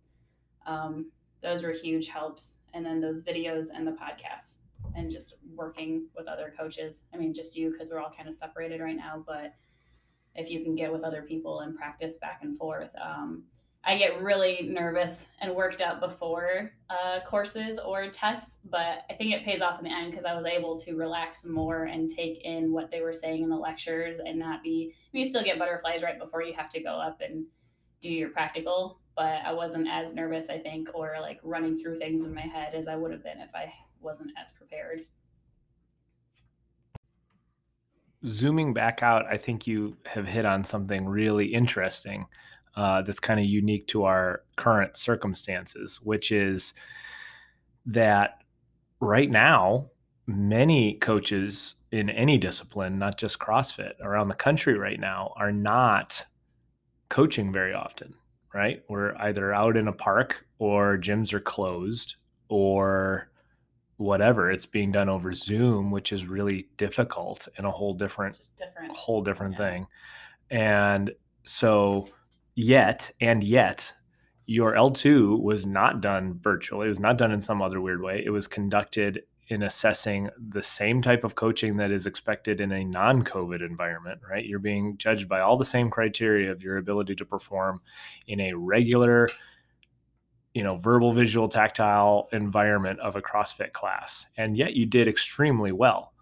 [0.67, 1.11] um,
[1.43, 2.59] those were huge helps.
[2.75, 4.61] And then those videos and the podcasts
[4.95, 7.07] and just working with other coaches.
[7.15, 9.55] I mean, just you because we're all kind of separated right now, but
[10.35, 12.91] if you can get with other people and practice back and forth.
[13.03, 13.45] Um,
[13.83, 19.33] I get really nervous and worked up before uh, courses or tests, but I think
[19.33, 22.43] it pays off in the end because I was able to relax more and take
[22.45, 24.93] in what they were saying in the lectures and not be.
[25.13, 27.47] You still get butterflies right before you have to go up and
[28.03, 32.25] do your practical, but I wasn't as nervous, I think, or like running through things
[32.25, 35.03] in my head as I would have been if I wasn't as prepared.
[38.25, 42.29] Zooming back out, I think you have hit on something really interesting
[42.77, 46.73] uh, that's kind of unique to our current circumstances, which is
[47.85, 48.39] that
[49.01, 49.91] right now,
[50.27, 56.25] many coaches in any discipline, not just CrossFit, around the country right now, are not
[57.11, 58.15] coaching very often,
[58.55, 58.83] right?
[58.89, 62.17] We're either out in a park or gyms are closed
[62.49, 63.31] or
[63.97, 64.51] whatever.
[64.51, 68.97] It's being done over Zoom, which is really difficult and a whole different, different.
[68.97, 69.59] whole different yeah.
[69.59, 69.87] thing.
[70.51, 71.13] And
[71.45, 72.09] so,
[72.55, 73.93] yet, and yet,
[74.47, 76.87] your L2 was not done virtually.
[76.87, 78.23] It was not done in some other weird way.
[78.25, 82.85] It was conducted in assessing the same type of coaching that is expected in a
[82.85, 84.47] non-covid environment right?
[84.47, 87.83] You're being judged by all the same criteria of your ability to perform
[88.29, 89.29] in a regular
[90.55, 94.25] you know verbal visual tactile environment of a crossfit class.
[94.37, 96.15] And yet you did extremely well.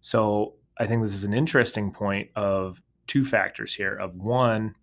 [0.00, 3.96] So i think this is an interesting point of two factors here.
[3.96, 4.76] Of one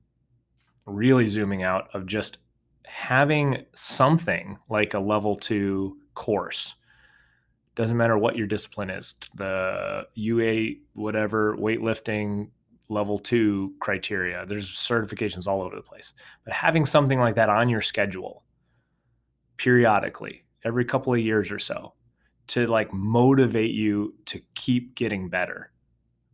[0.86, 2.40] really zooming out of just
[2.86, 6.76] having something like a level 2 course
[7.76, 12.50] doesn't matter what your discipline is the ua whatever weightlifting
[12.90, 17.70] level two criteria there's certifications all over the place but having something like that on
[17.70, 18.44] your schedule
[19.58, 21.94] periodically every couple of years or so
[22.48, 25.72] to like motivate you to keep getting better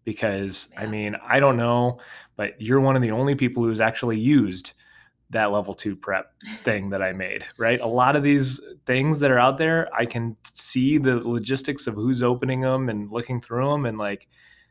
[0.05, 0.81] because yeah.
[0.81, 1.99] i mean i don't know
[2.35, 4.73] but you're one of the only people who's actually used
[5.29, 6.31] that level two prep
[6.63, 7.81] thing that I made, right?
[7.81, 11.95] A lot of these things that are out there, I can see the logistics of
[11.95, 13.85] who's opening them and looking through them.
[13.85, 14.27] And like,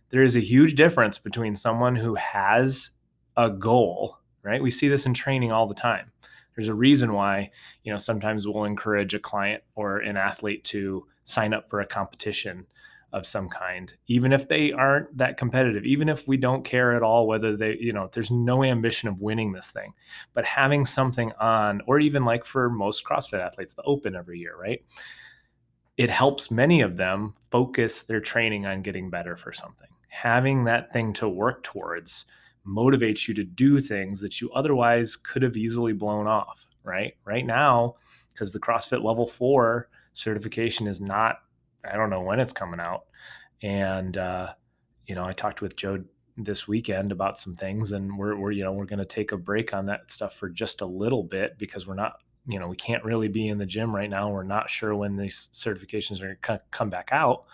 [0.09, 2.91] there is a huge difference between someone who has
[3.37, 4.63] a goal, right?
[4.63, 6.13] We see this in training all the time.
[6.55, 7.51] There's a reason why,
[7.85, 11.87] you know, sometimes we'll encourage a client or an athlete to sign up for a
[11.87, 12.67] competition
[13.13, 17.03] of some kind, even if they aren't that competitive, even if we don't care at
[17.03, 19.93] all whether they, you know, there's no ambition of winning this thing,
[20.35, 24.57] but having something on, or even like for most CrossFit athletes, the open every year,
[24.61, 24.85] right?
[25.97, 29.89] It helps many of them focus their training on getting better for something.
[30.09, 32.27] Having that thing to work towards
[32.67, 37.15] motivates you to do things that you otherwise could have easily blown off, right?
[37.25, 37.95] Right now,
[38.29, 41.39] because the CrossFit level four certification is not
[41.89, 43.05] I don't know when it's coming out.
[43.63, 44.53] And uh,
[45.07, 46.05] you know, I talked with Joe
[46.37, 49.39] this weekend about some things, and we're we're you know we're going to take a
[49.39, 52.77] break on that stuff for just a little bit because we're not you know we
[52.77, 54.31] can't really be in the gym right now.
[54.31, 57.45] We're not sure when these certifications are going to come back out.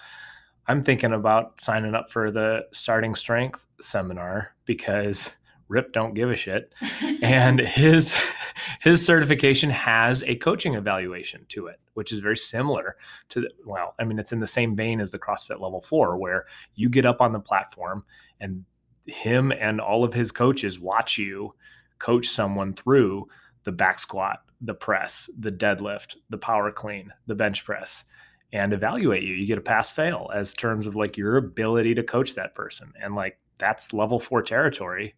[0.67, 5.35] I'm thinking about signing up for the starting strength seminar because
[5.73, 6.73] Rip don't give a shit.
[7.23, 8.17] and his
[8.81, 12.97] his certification has a coaching evaluation to it, which is very similar
[13.31, 16.19] to the, well, I mean, it's in the same vein as the CrossFit Level Four,
[16.19, 18.05] where you get up on the platform
[18.41, 18.65] and
[19.07, 21.55] him and all of his coaches watch you
[21.99, 23.27] coach someone through
[23.65, 28.05] the back squat, the press, the deadlift, the power clean, the bench press
[28.53, 29.35] and evaluate you.
[29.35, 32.93] You get a pass fail as terms of like your ability to coach that person.
[33.01, 35.15] And like that's level 4 territory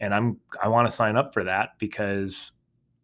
[0.00, 2.52] and I'm I want to sign up for that because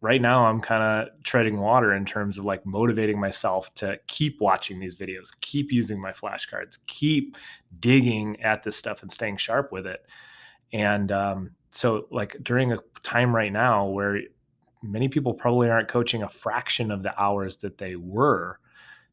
[0.01, 4.41] right now I'm kind of treading water in terms of like motivating myself to keep
[4.41, 7.37] watching these videos, keep using my flashcards, keep
[7.79, 10.05] digging at this stuff and staying sharp with it.
[10.73, 14.19] And um, so, like during a time right now where
[14.81, 18.59] many people probably aren't coaching a fraction of the hours that they were,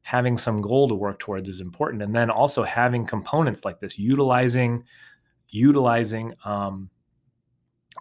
[0.02, 2.02] having some goal to work towards is important.
[2.02, 4.84] And then also having components like this, utilizing
[5.50, 6.90] utilizing um,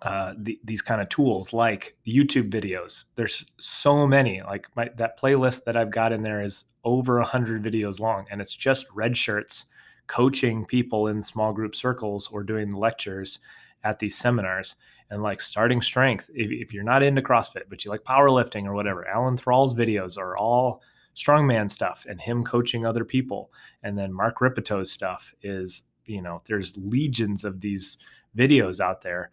[0.02, 3.06] uh, the, these kind of tools like YouTube videos.
[3.16, 4.42] There's so many.
[4.42, 8.26] Like my, that playlist that I've got in there is over a hundred videos long,
[8.30, 9.66] and it's just red shirts
[10.08, 13.40] coaching people in small group circles or doing lectures
[13.84, 14.76] at these seminars.
[15.10, 18.74] And like starting strength, if, if you're not into CrossFit, but you like powerlifting or
[18.74, 20.82] whatever, Alan Thrall's videos are all
[21.16, 23.52] strongman stuff and him coaching other people.
[23.84, 27.98] And then Mark Rippetoe's stuff is, you know, there's legions of these
[28.38, 29.32] videos out there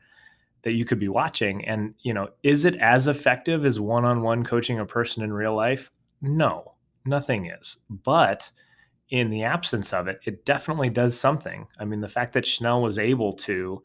[0.64, 1.64] that you could be watching.
[1.66, 5.32] And, you know, is it as effective as one on one coaching a person in
[5.32, 5.90] real life?
[6.20, 6.74] No,
[7.04, 7.76] nothing is.
[7.88, 8.50] But
[9.10, 11.66] in the absence of it, it definitely does something.
[11.78, 13.82] I mean, the fact that Chanelle was able to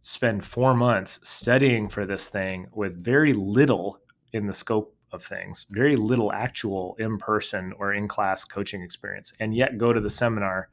[0.00, 4.00] spend four months studying for this thing with very little
[4.32, 9.32] in the scope of things, very little actual in person or in class coaching experience,
[9.40, 10.70] and yet go to the seminar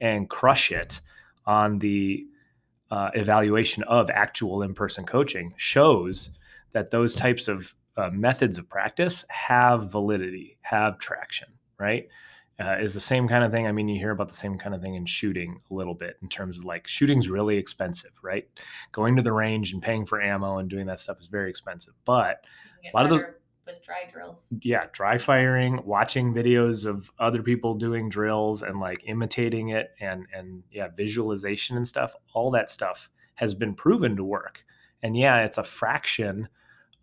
[0.00, 1.00] and crush it
[1.46, 2.26] on the
[2.90, 6.30] uh, evaluation of actual in-person coaching shows
[6.72, 11.48] that those types of uh, methods of practice have validity, have traction,
[11.78, 12.08] right?
[12.58, 13.66] Uh, is the same kind of thing.
[13.66, 16.18] I mean, you hear about the same kind of thing in shooting a little bit
[16.20, 18.46] in terms of like shooting's really expensive, right?
[18.92, 21.94] Going to the range and paying for ammo and doing that stuff is very expensive.
[22.04, 22.44] But
[22.84, 23.34] a lot of the
[23.70, 24.48] with dry drills.
[24.62, 30.26] Yeah, dry firing, watching videos of other people doing drills and like imitating it and
[30.34, 34.64] and yeah, visualization and stuff, all that stuff has been proven to work.
[35.02, 36.48] And yeah, it's a fraction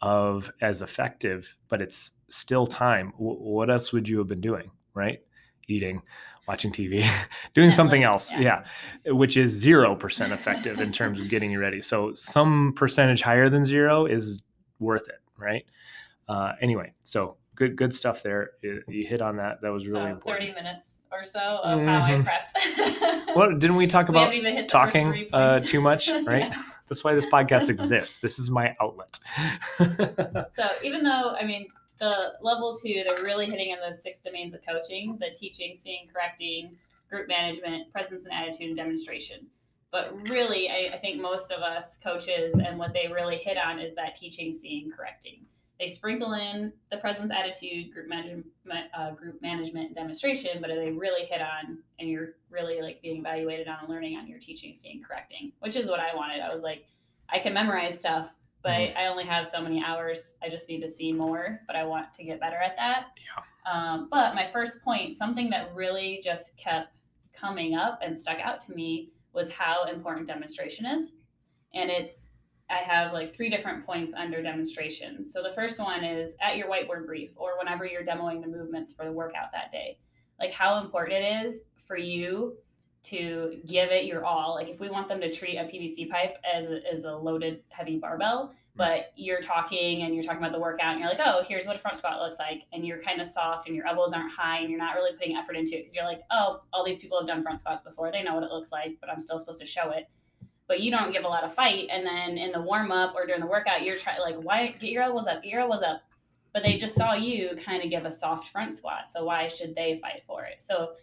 [0.02, 3.12] of as effective, but it's still time.
[3.14, 5.20] W- what else would you have been doing, right?
[5.68, 6.02] Eating,
[6.48, 7.08] watching TV,
[7.54, 8.32] doing something else.
[8.32, 8.64] Yeah.
[9.06, 9.12] yeah.
[9.12, 11.82] Which is 0% effective in terms of getting you ready.
[11.82, 14.44] So some percentage higher than 0 is
[14.80, 15.66] worth it, right?
[16.28, 18.52] Uh, anyway, so good good stuff there.
[18.62, 19.62] You, you hit on that.
[19.62, 20.44] That was really so important.
[20.44, 21.88] Thirty minutes or so of mm-hmm.
[21.88, 23.20] how I mm-hmm.
[23.26, 23.36] prepped.
[23.36, 26.10] well, didn't we talk about we talking uh, too much?
[26.28, 26.44] Right.
[26.44, 26.64] yeah.
[26.88, 28.18] That's why this podcast exists.
[28.18, 29.20] This is my outlet.
[30.52, 31.68] so even though I mean
[32.00, 36.08] the level two, they're really hitting in those six domains of coaching: the teaching, seeing,
[36.08, 36.76] correcting,
[37.10, 39.48] group management, presence and attitude, and demonstration.
[39.92, 43.80] But really, I, I think most of us coaches and what they really hit on
[43.80, 45.46] is that teaching, seeing, correcting
[45.80, 48.46] they sprinkle in the presence attitude group management
[48.98, 53.68] uh, group management demonstration but they really hit on and you're really like being evaluated
[53.68, 56.86] on learning on your teaching seeing correcting which is what i wanted i was like
[57.30, 58.98] i can memorize stuff but mm-hmm.
[58.98, 62.14] i only have so many hours i just need to see more but i want
[62.14, 63.44] to get better at that yeah.
[63.70, 66.94] Um, but my first point something that really just kept
[67.34, 71.16] coming up and stuck out to me was how important demonstration is
[71.74, 72.30] and it's
[72.70, 75.24] I have like three different points under demonstration.
[75.24, 78.94] So the first one is at your whiteboard brief or whenever you're demoing the movements
[78.94, 80.00] for the workout that day.
[80.40, 82.58] Like how important it is for you
[83.04, 84.56] to give it your all.
[84.56, 87.64] Like if we want them to treat a PVC pipe as a, as a loaded
[87.70, 91.44] heavy barbell, but you're talking and you're talking about the workout and you're like, oh,
[91.48, 92.64] here's what a front squat looks like.
[92.74, 95.36] And you're kind of soft and your elbows aren't high and you're not really putting
[95.36, 98.12] effort into it because you're like, oh, all these people have done front squats before.
[98.12, 100.10] They know what it looks like, but I'm still supposed to show it
[100.68, 101.88] but you don't give a lot of fight.
[101.92, 104.92] And then in the warm up or during the workout, you're trying like, why get
[104.92, 106.02] your elbows up, get your elbows up.
[106.54, 109.10] But they just saw you kind of give a soft front squat.
[109.10, 110.62] So why should they fight for it?
[110.62, 110.94] So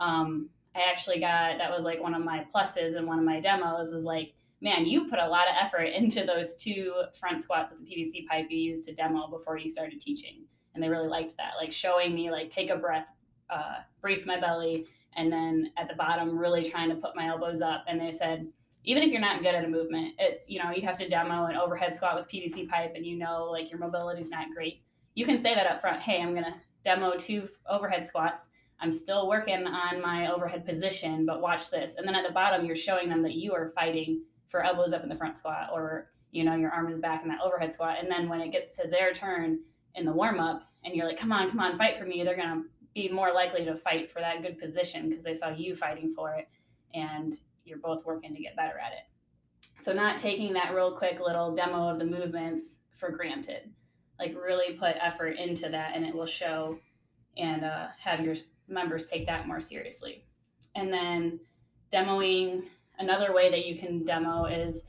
[0.00, 3.40] um, I actually got that was like one of my pluses in one of my
[3.40, 7.72] demos was like, man, you put a lot of effort into those two front squats
[7.72, 10.44] with the PVC pipe you used to demo before you started teaching.
[10.74, 13.06] And they really liked that, like showing me like take a breath,
[13.50, 17.60] uh, brace my belly, and then at the bottom really trying to put my elbows
[17.60, 17.84] up.
[17.86, 18.48] And they said,
[18.84, 21.46] even if you're not good at a movement, it's, you know, you have to demo
[21.46, 24.82] an overhead squat with PVC pipe and you know, like your mobility is not great.
[25.14, 26.00] You can say that up front.
[26.00, 28.48] Hey, I'm to demo two overhead squats.
[28.80, 31.94] I'm still working on my overhead position, but watch this.
[31.96, 35.04] And then at the bottom, you're showing them that you are fighting for elbows up
[35.04, 37.98] in the front squat or, you know, your arm is back in that overhead squat.
[38.00, 39.60] And then when it gets to their turn
[39.94, 42.34] in the warm up and you're like, come on, come on, fight for me, they're
[42.36, 46.12] to be more likely to fight for that good position because they saw you fighting
[46.14, 46.48] for it.
[46.94, 47.34] And
[47.64, 49.78] you're both working to get better at it.
[49.78, 53.70] So not taking that real quick little demo of the movements for granted.
[54.18, 56.78] Like really put effort into that and it will show
[57.36, 58.36] and uh, have your
[58.68, 60.24] members take that more seriously.
[60.74, 61.40] And then
[61.92, 62.64] demoing,
[62.98, 64.84] another way that you can demo is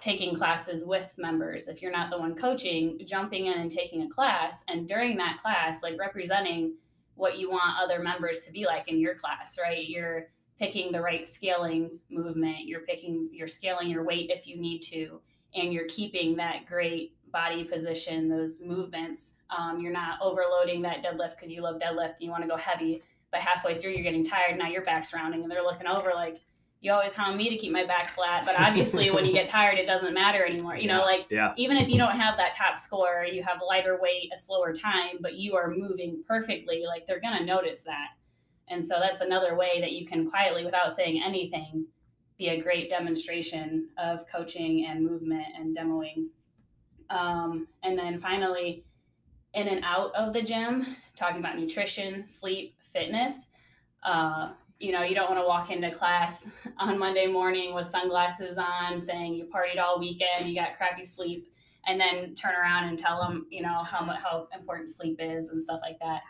[0.00, 4.08] taking classes with members if you're not the one coaching jumping in and taking a
[4.08, 6.74] class and during that class like representing
[7.14, 10.26] what you want other members to be like in your class right you're
[10.58, 12.66] picking the right scaling movement.
[12.66, 15.20] You're picking you're scaling your weight if you need to
[15.54, 19.34] and you're keeping that great body position those movements.
[19.56, 22.56] Um, you're not overloading that deadlift because you love deadlift and you want to go
[22.56, 26.12] heavy but halfway through you're getting tired now your back's rounding and they're looking over
[26.14, 26.40] like
[26.82, 29.78] you always hound me to keep my back flat but obviously when you get tired
[29.78, 31.54] it doesn't matter anymore you Yeah, know like Yeah.
[31.56, 35.16] even if you don't have that top score you have lighter weight a slower time
[35.20, 38.08] but you are moving perfectly like they're going to notice that
[38.68, 41.86] and so that's another way that you can quietly without saying anything
[42.38, 46.26] be a great demonstration of coaching and movement and demoing.
[47.10, 48.84] Um, and then finally
[49.54, 53.48] in and out of the gym talking about nutrition sleep fitness
[54.02, 56.48] uh, you know you don't want to walk into class
[56.78, 61.52] on monday morning with sunglasses on saying you partied all weekend you got crappy sleep
[61.86, 65.62] and then turn around and tell them you know how how important sleep is and
[65.62, 66.22] stuff like that.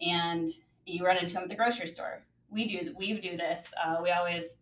[0.00, 0.48] And
[0.88, 2.22] you run into them at the grocery store.
[2.50, 4.58] We do we do this uh, we always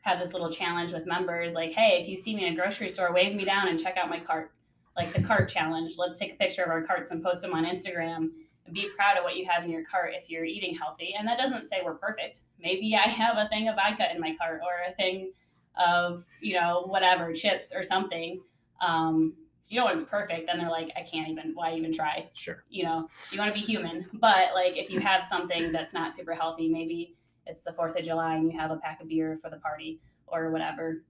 [0.00, 2.88] have this little challenge with members like hey if you see me in a grocery
[2.88, 4.52] store wave me down and check out my cart.
[4.96, 5.96] Like the cart challenge.
[5.98, 8.30] Let's take a picture of our carts and post them on instagram
[8.64, 11.14] and be proud of what you have in your cart if you're eating healthy.
[11.16, 12.40] And that doesn't say we're perfect.
[12.58, 15.32] Maybe i have a thing of vodka in my cart or a thing
[15.76, 18.40] of you know whatever chips or something.
[18.80, 19.34] Um,
[19.66, 21.92] so you don't want to be perfect then they're like i can't even why even
[21.92, 22.28] try?
[22.34, 22.62] Sure.
[22.70, 26.14] you know you want to be human but like if you have something that's not
[26.14, 29.38] super healthy maybe it's the fourth of july and you have a pack of beer
[29.42, 31.02] for the party or whatever.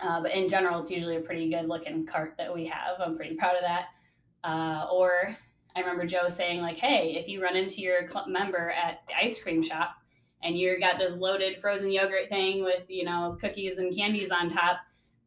[0.00, 3.00] Uh, but in general it's usually a pretty good looking cart that we have.
[3.00, 3.86] I'm pretty proud of that.
[4.42, 5.36] Uh, or
[5.76, 9.14] i remember joe saying like hey if you run into your club member at the
[9.14, 9.90] ice cream shop
[10.42, 14.48] and you got this loaded frozen yogurt thing with you know cookies and candies on
[14.48, 14.78] top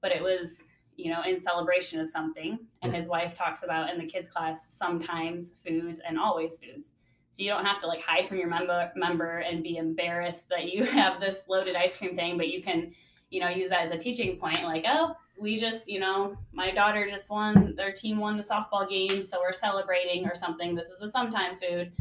[0.01, 0.63] but it was
[0.95, 2.59] you know in celebration of something.
[2.81, 6.91] And his wife talks about in the kids class sometimes foods and always foods.
[7.29, 10.71] So you don't have to like hide from your member member and be embarrassed that
[10.71, 12.93] you have this loaded ice cream thing but you can
[13.31, 16.69] you know use that as a teaching point like oh we just you know my
[16.69, 20.75] daughter just won their team won the softball game so we're celebrating or something.
[20.75, 21.91] This is a sometime food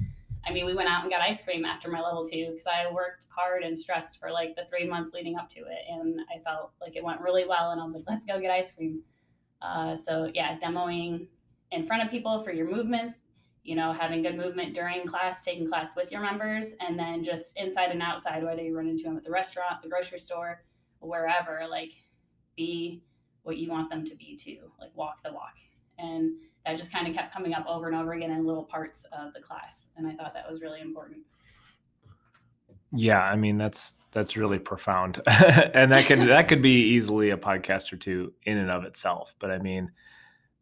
[0.47, 2.91] i mean we went out and got ice cream after my level two because i
[2.91, 6.39] worked hard and stressed for like the three months leading up to it and i
[6.41, 9.03] felt like it went really well and i was like let's go get ice cream.
[9.61, 11.29] Uh, so yeah demoing
[11.71, 13.23] in front of people for your movements
[13.63, 17.57] you know having good movement during class taking class with your members and then just
[17.57, 20.65] inside and outside whether you run into them at the restaurant the grocery store
[20.99, 21.93] wherever like
[22.57, 23.03] be
[23.43, 25.57] what you want them to be too like walk the walk.
[25.99, 26.33] And
[26.65, 29.33] that just kind of kept coming up over and over again in little parts of
[29.33, 31.19] the class and i thought that was really important
[32.93, 37.37] Yeah, I mean that's that's really profound, and that could that could be easily a
[37.37, 39.35] podcast or two in and of itself.
[39.39, 39.91] But I mean,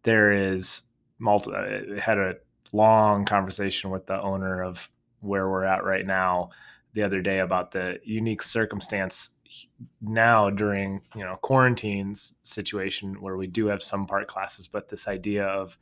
[0.05, 0.82] there is
[1.18, 1.51] multi.
[1.51, 2.34] Uh, I had a
[2.72, 4.88] long conversation with the owner of
[5.20, 6.51] where we're at right now
[6.92, 9.30] the other day about the unique circumstance
[10.01, 15.09] now during you know quarantines situation where we do have some part classes, but this
[15.09, 15.76] idea of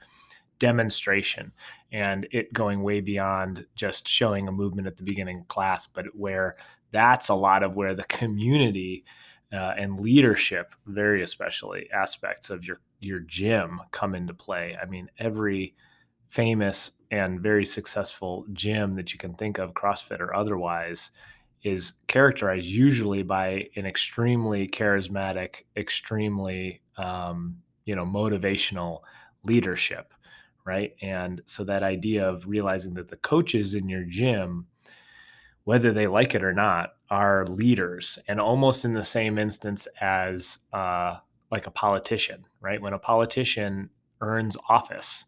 [0.59, 1.53] demonstration
[1.93, 6.07] and it going way beyond just showing a movement at the beginning of class, but
[6.15, 6.55] where
[6.91, 9.05] that's a lot of where the community
[9.53, 14.77] uh, and leadership, very especially aspects of your your gym, come into play.
[14.81, 15.75] I mean, every
[16.29, 21.11] famous and very successful gym that you can think of, CrossFit or otherwise,
[21.63, 29.01] is characterized usually by an extremely charismatic, extremely um, you know motivational
[29.45, 30.13] leadership
[30.69, 30.95] right?
[31.01, 34.67] And so that idea of realizing that the coaches in your gym,
[35.65, 40.59] whether they like it or not, are leaders, and almost in the same instance as
[40.75, 41.17] uh,
[41.51, 42.83] like a politician, right?
[42.83, 43.89] When a politician
[44.21, 45.25] earns office,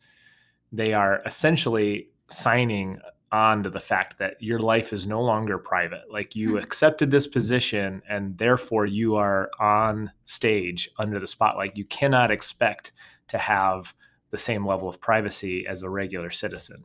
[0.71, 2.99] they are essentially signing
[3.33, 6.03] on to the fact that your life is no longer private.
[6.11, 6.59] Like you hmm.
[6.59, 11.77] accepted this position, and therefore you are on stage under the spotlight.
[11.77, 12.93] You cannot expect
[13.29, 13.95] to have
[14.31, 16.85] the same level of privacy as a regular citizen.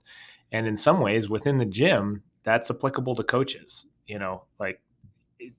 [0.52, 3.88] And in some ways, within the gym, that's applicable to coaches.
[4.06, 4.82] You know, like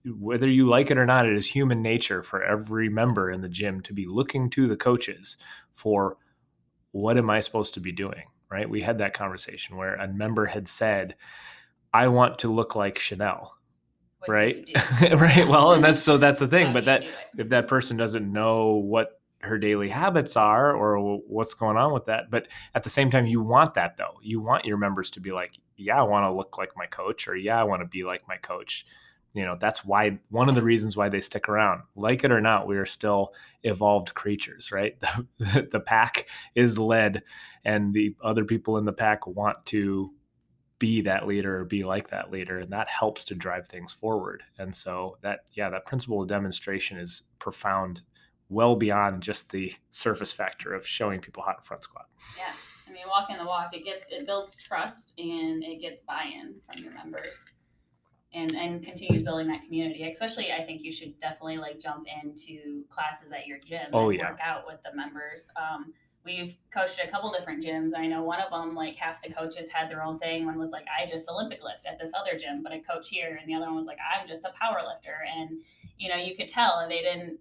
[0.05, 3.49] whether you like it or not, it is human nature for every member in the
[3.49, 5.37] gym to be looking to the coaches
[5.72, 6.16] for
[6.93, 8.24] what am I supposed to be doing?
[8.51, 8.68] Right.
[8.68, 11.16] We had that conversation where a member had said,
[11.92, 13.51] I want to look like Chanelle.
[14.20, 14.68] What right.
[14.68, 14.74] you
[15.09, 15.16] do?
[15.16, 15.49] right.
[15.49, 16.68] Well, and that's so that's the thing.
[16.68, 17.05] How But that
[17.36, 22.07] if that person doesn't know what her daily habits are or what's going on with
[22.07, 25.20] that but at the same time you want that though you want your members to
[25.20, 27.86] be like yeah i want to look like my coach or yeah i want to
[27.86, 28.86] be like my coach
[29.37, 31.82] you know that's why one of the reasons why they stick around.
[31.95, 34.97] Like it or not we are still evolved creatures right?
[35.39, 37.22] The, the pack is led
[37.64, 40.11] and the other people in the pack want to
[40.78, 44.43] be that leader or be like that leader and that helps to drive things forward.
[44.59, 48.01] And so that yeah that principle of demonstration is profound
[48.49, 52.07] well beyond just the surface factor of showing people how to front squat.
[52.39, 52.55] Yeah.
[52.89, 56.82] I mean walking the walk it gets it builds trust and it gets buy-in from
[56.82, 57.51] your members
[58.37, 62.84] and and continues building that community especially i think you should definitely like jump into
[62.89, 64.30] classes at your gym oh, and yeah.
[64.30, 65.93] work out with the members um,
[66.26, 67.93] we've coached a couple different gyms.
[67.97, 70.45] I know one of them, like half the coaches had their own thing.
[70.45, 73.39] One was like, I just Olympic lift at this other gym, but I coach here.
[73.41, 75.16] And the other one was like, I'm just a power lifter.
[75.34, 75.61] And,
[75.97, 77.39] you know, you could tell and they didn't,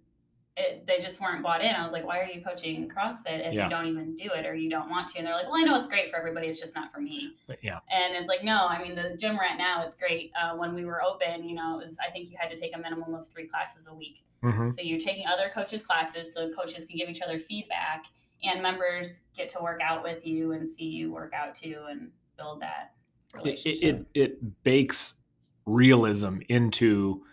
[0.58, 1.76] it, they just weren't bought in.
[1.76, 3.66] I was like, why are you coaching CrossFit if Yeah.
[3.66, 5.18] you don't even do it or you don't want to?
[5.18, 6.48] And they're like, well, I know it's great for everybody.
[6.48, 7.34] It's just not for me.
[7.62, 10.32] Yeah And it's like, no, I mean, the gym we're now, it's great.
[10.42, 12.74] Uh, when we were open, you know, it was, I think you had to take
[12.76, 14.24] a minimum of three classes a week.
[14.44, 14.72] Mhm.
[14.74, 18.06] So you're taking other coaches' classes so coaches can give each other feedback
[18.44, 22.12] and members get to work out with you and see you work out too and
[22.38, 22.94] build that
[23.34, 23.84] relationship.
[23.84, 25.22] it, it it bakes
[25.66, 27.26] realism into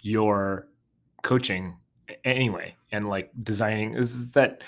[0.00, 0.68] your
[1.22, 1.76] coaching
[2.24, 4.62] anyway and like designing is that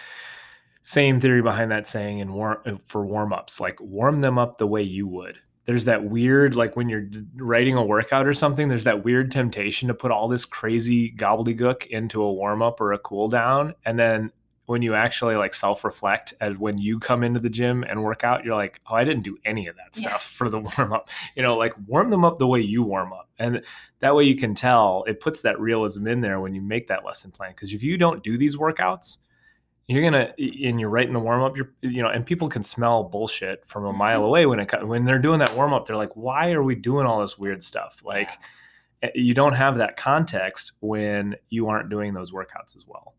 [0.83, 4.67] same theory behind that saying and warm uh, for warm-ups like warm them up the
[4.67, 5.39] way you would.
[5.65, 9.89] There's that weird like when you're writing a workout or something there's that weird temptation
[9.89, 14.33] to put all this crazy gobbledygook into a warm-up or a cool down and then
[14.67, 18.45] when you actually like self-reflect as when you come into the gym and work out
[18.45, 20.09] you're like oh i didn't do any of that Yeah.
[20.11, 21.09] stuff for the warm-up.
[21.37, 23.29] You know like warm them up the way you warm up.
[23.39, 23.63] And
[23.99, 27.05] that way you can tell it puts that realism in there when you make that
[27.05, 27.51] lesson plan.
[27.51, 29.19] Because if you don't do these workouts
[29.89, 32.63] you're gonna and you're right in the warm up you're you know and people can
[32.63, 35.97] smell bullshit from a mile away when it when they're doing that warm up they're
[35.97, 38.01] like why are we doing all this weird stuff?
[38.05, 38.31] Like
[39.03, 43.15] eh, you don't have that context when you aren't doing those workouts as well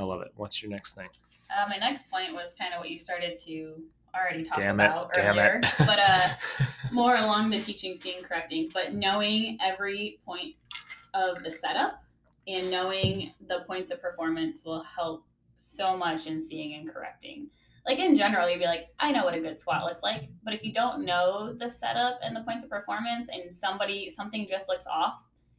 [0.00, 1.08] i love it what's your next thing
[1.50, 3.74] uh, my next point was kind of what you started to
[4.14, 6.28] already talk damn it about damn earlier, it but uh,
[6.92, 10.54] more along the teaching, seeing, correcting, but knowing every point
[11.14, 12.02] of the setup
[12.46, 15.24] and knowing the points of performance will help
[15.56, 17.48] so much in seeing and correcting.
[17.86, 20.54] Like in general, you'd be like, I know what a good squat looks like, but
[20.54, 24.68] if you don't know the setup and the points of performance, and somebody something just
[24.68, 25.14] looks off,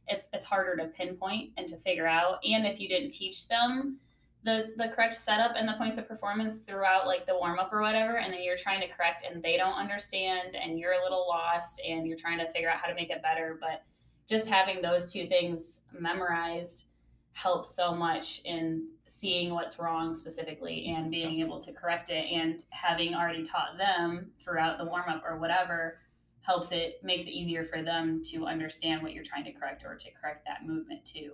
[0.08, 2.38] it's it's harder to pinpoint and to figure out.
[2.44, 3.98] And if you didn't teach them
[4.44, 7.80] the the correct setup and the points of performance throughout like the warm up or
[7.80, 11.26] whatever, and then you're trying to correct and they don't understand and you're a little
[11.28, 13.58] lost and you're trying to figure out how to make it better.
[13.60, 13.84] But
[14.28, 16.86] just having those two things memorized
[17.34, 22.62] helps so much in seeing what's wrong specifically and being able to correct it and
[22.70, 25.98] having already taught them throughout the warm up or whatever
[26.42, 29.94] helps it makes it easier for them to understand what you're trying to correct or
[29.94, 31.32] to correct that movement too.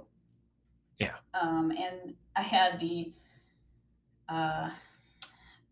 [0.98, 1.14] Yeah.
[1.34, 3.12] Um, and I had the
[4.28, 4.70] uh,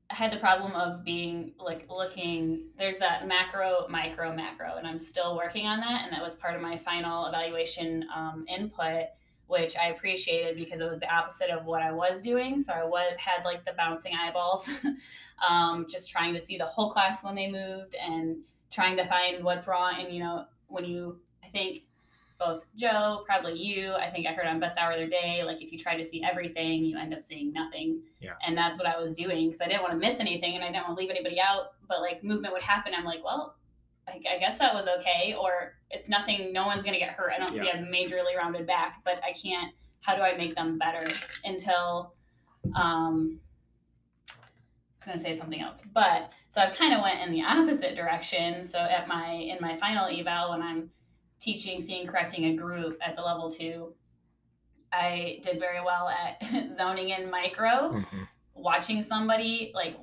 [0.08, 2.66] I had the problem of being like looking.
[2.78, 6.04] There's that macro, micro, macro, and I'm still working on that.
[6.04, 9.06] And that was part of my final evaluation um, input,
[9.48, 12.60] which I appreciated because it was the opposite of what I was doing.
[12.60, 14.70] So I was had like the bouncing eyeballs,
[15.48, 18.36] um, just trying to see the whole class when they moved and
[18.70, 19.96] trying to find what's wrong.
[19.98, 21.82] And you know, when you, I think
[22.38, 25.62] both Joe, probably you, I think I heard on Best Hour of the Day, like
[25.62, 28.02] if you try to see everything, you end up seeing nothing.
[28.20, 28.32] Yeah.
[28.46, 30.68] And that's what I was doing because I didn't want to miss anything and I
[30.70, 31.72] didn't want to leave anybody out.
[31.88, 32.92] But like movement would happen.
[32.96, 33.56] I'm like, well,
[34.08, 35.34] I, I guess that was okay.
[35.40, 37.32] Or it's nothing, no one's going to get hurt.
[37.34, 40.78] I don't see a majorly rounded back, but I can't, how do I make them
[40.78, 41.10] better
[41.44, 42.14] until,
[42.74, 43.40] um,
[44.28, 44.34] I
[44.98, 47.96] was going to say something else, but so I kind of went in the opposite
[47.96, 48.64] direction.
[48.64, 50.90] So at my, in my final eval, when I'm
[51.40, 53.94] teaching, seeing, correcting a group at the level two,
[54.92, 56.40] I did very well at
[56.72, 58.28] zoning in micro, Mhm.
[58.54, 59.96] watching somebody like,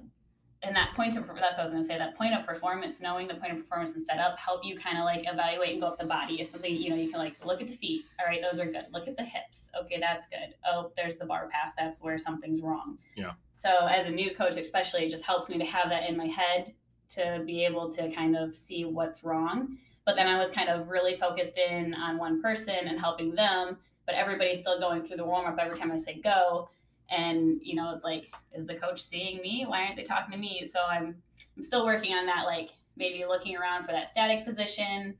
[0.62, 1.98] and that point of that's what I was gonna say.
[1.98, 5.04] That point of performance, knowing the point of performance and setup, help you kind of
[5.04, 6.40] like evaluate and go up the body.
[6.40, 8.06] If something you know, you can like look at the feet.
[8.20, 8.86] All right, those are good.
[8.94, 9.70] Look at the hips.
[9.82, 10.56] Okay, that's good.
[10.66, 11.74] Oh, there's the bar path.
[11.78, 12.98] That's where something's wrong.
[13.16, 13.32] Yeah.
[13.56, 16.28] So as a new coach, especially, it just helps me to have that in my
[16.28, 16.74] head
[17.10, 19.78] to be able to kind of see what's wrong.
[20.06, 23.78] But then I was kind of really focused in on one person and helping them,
[24.06, 26.70] but everybody's still going through the warm up every time I say go.
[27.10, 29.66] And you know, it's like, is the coach seeing me?
[29.68, 30.66] Why aren't they talking to me?
[30.66, 31.16] So I'm
[31.56, 35.16] I'm still working on that, like maybe looking around for that static position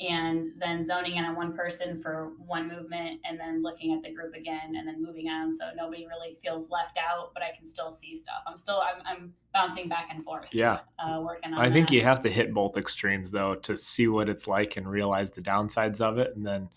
[0.00, 4.12] and then zoning in on one person for one movement and then looking at the
[4.12, 5.52] group again and then moving on.
[5.52, 8.42] So nobody really feels left out but i can still see stuff.
[8.46, 10.80] I'm still i'm, I'm bouncing back and forth yeah.
[10.98, 11.94] uh, working on I think that.
[11.94, 15.42] you have to hit both extremes though to see what it's like and realize the
[15.42, 16.68] downsides of it, and then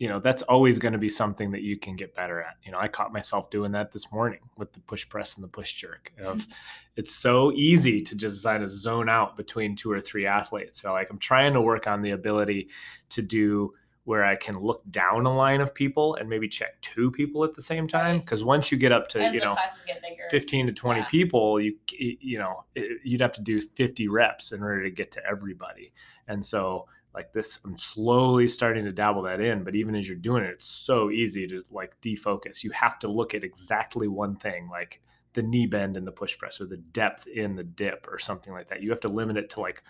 [0.00, 2.56] you know that's always going to be something that you can get better at.
[2.64, 5.48] You know i caught myself doing that this morning with the push press and the
[5.48, 6.50] push jerk of mm-hmm.
[6.96, 10.80] it's so easy to just kind of zone out between two or three athletes.
[10.80, 12.70] So like i'm trying to work on the ability
[13.10, 13.74] to do
[14.04, 17.54] where i can look down a line of people and maybe check two people at
[17.54, 19.54] the same time because once you get up to As you know
[19.86, 20.24] bigger.
[20.30, 21.06] 15 to 20 Yeah.
[21.06, 22.64] people you you know
[23.04, 25.92] you'd have to do 50 reps in order to get to everybody.
[26.26, 30.16] And so like this i'm slowly starting to dabble that in but even as you're
[30.16, 32.62] doing it it's so easy to like defocus.
[32.62, 35.00] You have to look at exactly one thing like
[35.32, 38.52] the knee bend in the push press or the depth in the dip or something
[38.52, 38.82] like that.
[38.82, 39.82] You have to limit it to like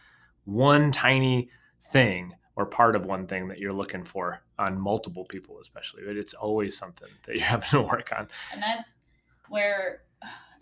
[0.44, 1.50] one tiny
[1.90, 6.16] thing or part of one thing that you're looking for on multiple people especially but
[6.16, 8.28] it's always something that you're having to work on.
[8.52, 8.94] And that's
[9.48, 10.02] where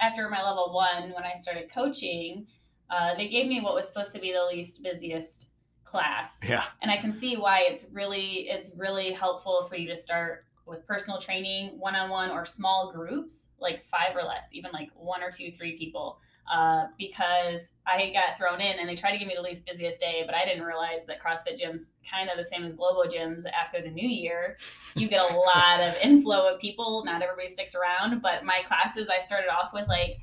[0.01, 2.47] after my level one when i started coaching
[2.91, 5.51] uh, they gave me what was supposed to be the least busiest
[5.89, 6.39] class.
[6.47, 6.65] Yeah.
[6.83, 10.87] And i can see why it's really it's really helpful for you to start with
[10.87, 15.51] personal training one-on-one or small groups like five or less even like one or two
[15.51, 16.21] three people.
[16.51, 20.01] Uh, because i got thrown in and they tried to give me the least busiest
[20.01, 23.45] day but i didn't realize that crossfit gyms kind of the same as global gyms
[23.53, 24.57] after the new year
[24.95, 27.05] you get a lot of inflow of people.
[27.05, 30.17] Not everybody sticks around but my classes i started off with like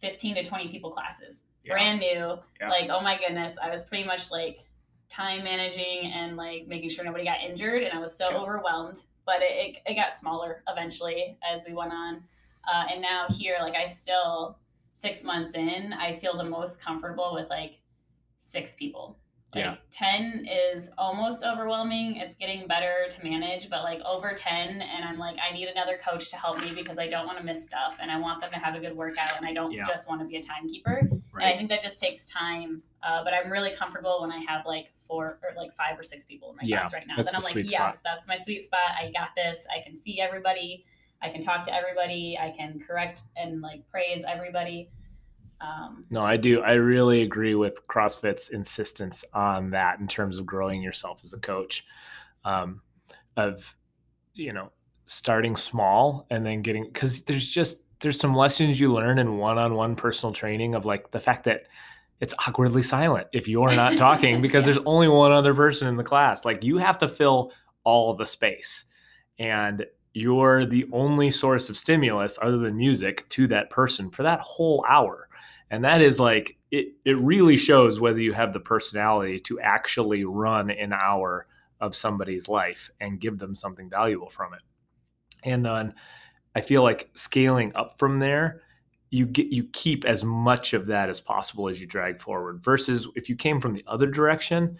[0.00, 1.44] 15 to 20 people classes.
[1.64, 1.74] Yeah.
[1.74, 2.38] brand new.
[2.60, 2.68] Yeah.
[2.68, 4.58] like oh my goodness i was pretty much like
[5.10, 8.38] time managing and like making sure nobody got injured and i was so Yeah.
[8.38, 12.22] overwhelmed but it, it, it got smaller eventually as we went on
[12.72, 14.56] uh, and now here like i still
[14.94, 17.80] six months in i feel the most comfortable with like
[18.38, 19.18] six people
[19.54, 19.76] like Yeah.
[19.90, 25.18] 10 is almost overwhelming it's getting better to manage but like over 10 and i'm
[25.18, 27.96] like i need another coach to help me because i don't want to miss stuff
[28.00, 29.84] and i want them to have a good workout and i don't Yeah.
[29.88, 32.82] just want to be a timekeeper and I think that just takes time.
[33.02, 36.24] Uh, but I'm really comfortable when I have like four or like five or six
[36.24, 37.16] people in my Yeah, class right now.
[37.16, 38.02] Then I'm the like, yes, spot.
[38.04, 38.92] that's my sweet spot.
[38.98, 39.66] I got this.
[39.76, 40.84] I can see everybody.
[41.20, 42.38] I can talk to everybody.
[42.40, 44.90] I can correct and like praise everybody.
[45.60, 46.62] Um, No, I do.
[46.62, 51.40] I really agree with CrossFit's insistence on that in terms of growing yourself as a
[51.40, 51.84] coach.
[52.44, 52.80] Um,
[53.36, 53.76] of
[54.32, 54.70] you know,
[55.04, 59.94] starting small and then getting because there's just there's some lessons you learn in one-on-one
[59.96, 61.64] personal training of like the fact that
[62.20, 66.04] it's awkwardly silent if you're not talking because there's only one other person in the
[66.04, 66.44] class.
[66.44, 67.52] Like you have to fill
[67.84, 68.84] all the space,
[69.38, 74.40] and you're the only source of stimulus other than music to that person for that
[74.40, 75.28] whole hour.
[75.70, 80.24] And that is like it it really shows whether you have the personality to actually
[80.24, 81.46] run an hour
[81.80, 84.60] of somebody's life and give them something valuable from it.
[85.42, 85.94] And then
[86.54, 88.62] i feel like scaling up from there
[89.10, 93.08] you get you keep as much of that as possible as you drag forward versus
[93.16, 94.78] if you came from the other direction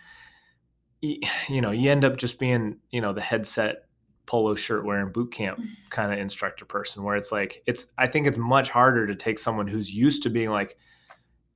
[1.01, 1.19] you,
[1.49, 3.85] you know you end up just being you know the headset
[4.27, 5.61] polo shirt wearing boot camp
[5.91, 9.39] kind of instructor person where it's like it's i think it's much harder to take
[9.39, 10.77] someone who's used to being like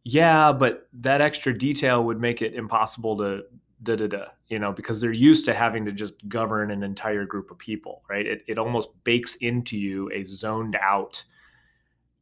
[0.03, 3.43] yeah but that extra detail would make it impossible to
[3.83, 7.25] da da da you know because they're used to having to just govern an entire
[7.25, 8.27] group of people right?
[8.27, 11.23] It, it almost bakes into you a zoned out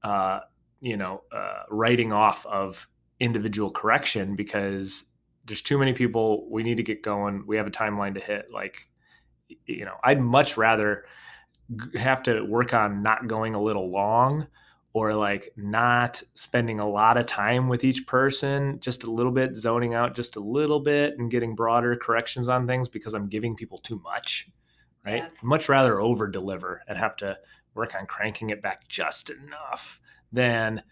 [0.05, 0.41] uh
[0.81, 2.89] you know uh writing off of
[3.21, 5.05] individual correction because
[5.45, 8.47] there's too many people we need to get going we have a timeline to hit
[8.53, 8.89] like
[9.67, 11.05] you know i'd much rather
[11.95, 14.47] have to work on not going a little long
[14.95, 19.55] or like not spending a lot of time with each person just a little bit
[19.55, 23.55] zoning out just a little bit and getting broader corrections on things because i'm giving
[23.57, 24.49] people too much
[25.05, 25.29] right Yeah.
[25.43, 27.37] much rather over deliver and have to
[27.75, 30.01] work on cranking it back just enough
[30.33, 30.83] than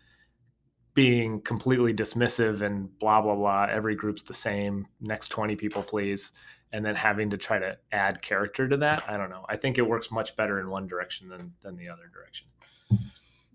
[0.94, 6.32] being completely dismissive and blah blah blah every group's the same next 20 people please
[6.72, 9.78] and then having to try to add character to that i don't know i think
[9.78, 12.48] it works much better in one direction than than the other direction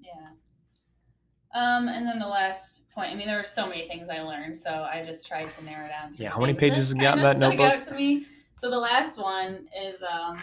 [0.06, 0.30] yeah.
[1.54, 4.58] Um, and then the last point, I mean, there were so many things I learned,
[4.58, 6.12] so I just tried to narrow down.
[6.16, 7.74] Yeah, how many pages you got in that notebook?
[7.74, 8.26] Out to me.
[8.58, 10.38] So the last one is um,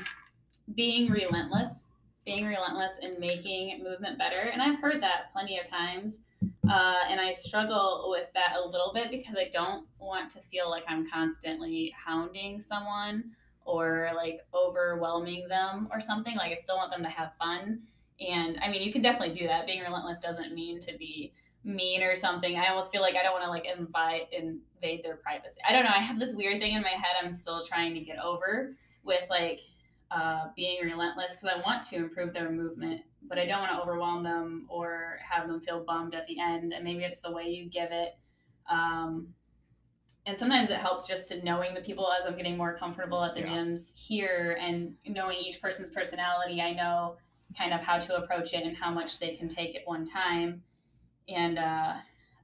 [0.74, 1.88] being relentless,
[2.24, 4.50] being relentless in making movement better.
[4.52, 6.24] And I've heard that plenty of times.
[6.68, 10.70] Uh, and I struggle with that a little bit because I don't want to feel
[10.70, 13.32] like I'm constantly hounding someone
[13.64, 16.36] or like overwhelming them or something.
[16.36, 17.80] Like I still want them to have fun.
[18.20, 19.66] And I mean, you can definitely do that.
[19.66, 21.32] Being relentless doesn't mean to be
[21.64, 22.56] mean or something.
[22.56, 25.60] I almost feel like I don't want to like invite invade their privacy.
[25.68, 25.92] I don't know.
[25.94, 29.24] I have this weird thing in my head I'm still trying to get over with
[29.30, 29.60] like
[30.14, 33.80] uh, being relentless because I want to improve their movement, but I don't want to
[33.80, 36.72] overwhelm them or have them feel bummed at the end.
[36.72, 38.16] And maybe it's the way you give it.
[38.70, 39.28] Um,
[40.26, 43.34] and sometimes it helps just to knowing the people as I'm getting more comfortable at
[43.34, 43.52] the Yeah.
[43.52, 46.60] gyms here and knowing each person's personality.
[46.60, 47.16] I know
[47.56, 50.62] kind of how to approach it and how much they can take at one time.
[51.28, 51.94] And uh,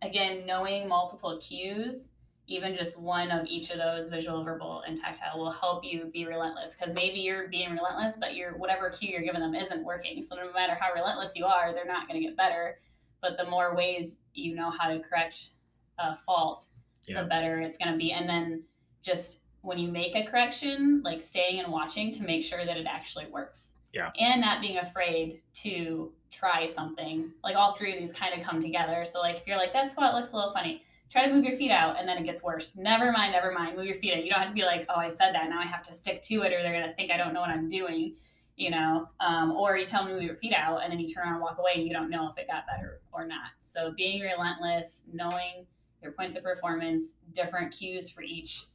[0.03, 2.15] again, knowing multiple cues,
[2.49, 6.27] even just one of each of those visual, verbal, and tactile will help you be
[6.27, 10.23] relentless because maybe you're being relentless, but your whatever cue you're giving them isn't working.
[10.23, 12.79] So no matter how relentless you are, they're not going to get better.
[13.21, 15.51] But the more ways you know how to correct
[15.99, 16.65] a fault,
[17.07, 17.23] Yeah.
[17.23, 18.13] the better it's going to be.
[18.13, 18.63] And then
[19.03, 22.87] just when you make a correction, like staying and watching to make sure that it
[22.87, 23.75] actually works.
[23.93, 24.11] Yeah.
[24.19, 27.31] And not being afraid to try something.
[27.45, 29.05] Like all three of these kind of come together.
[29.05, 31.57] So like if you're like that squat looks a little funny, try to move your
[31.57, 32.77] feet out and then it gets worse.
[32.77, 33.77] Never mind, never mind.
[33.77, 34.23] Move your feet out.
[34.25, 35.49] You don't have to be like, oh, I said that.
[35.49, 37.51] Now I have to stick to it or they're gonna think I don't know what
[37.51, 38.15] I'm doing.
[38.57, 41.09] You know, um, or you tell them to move your feet out and then you
[41.09, 43.51] turn around and walk away and you don't know if it got better or not.
[43.63, 45.65] So being relentless, knowing
[46.03, 48.67] your points of performance, different cues for each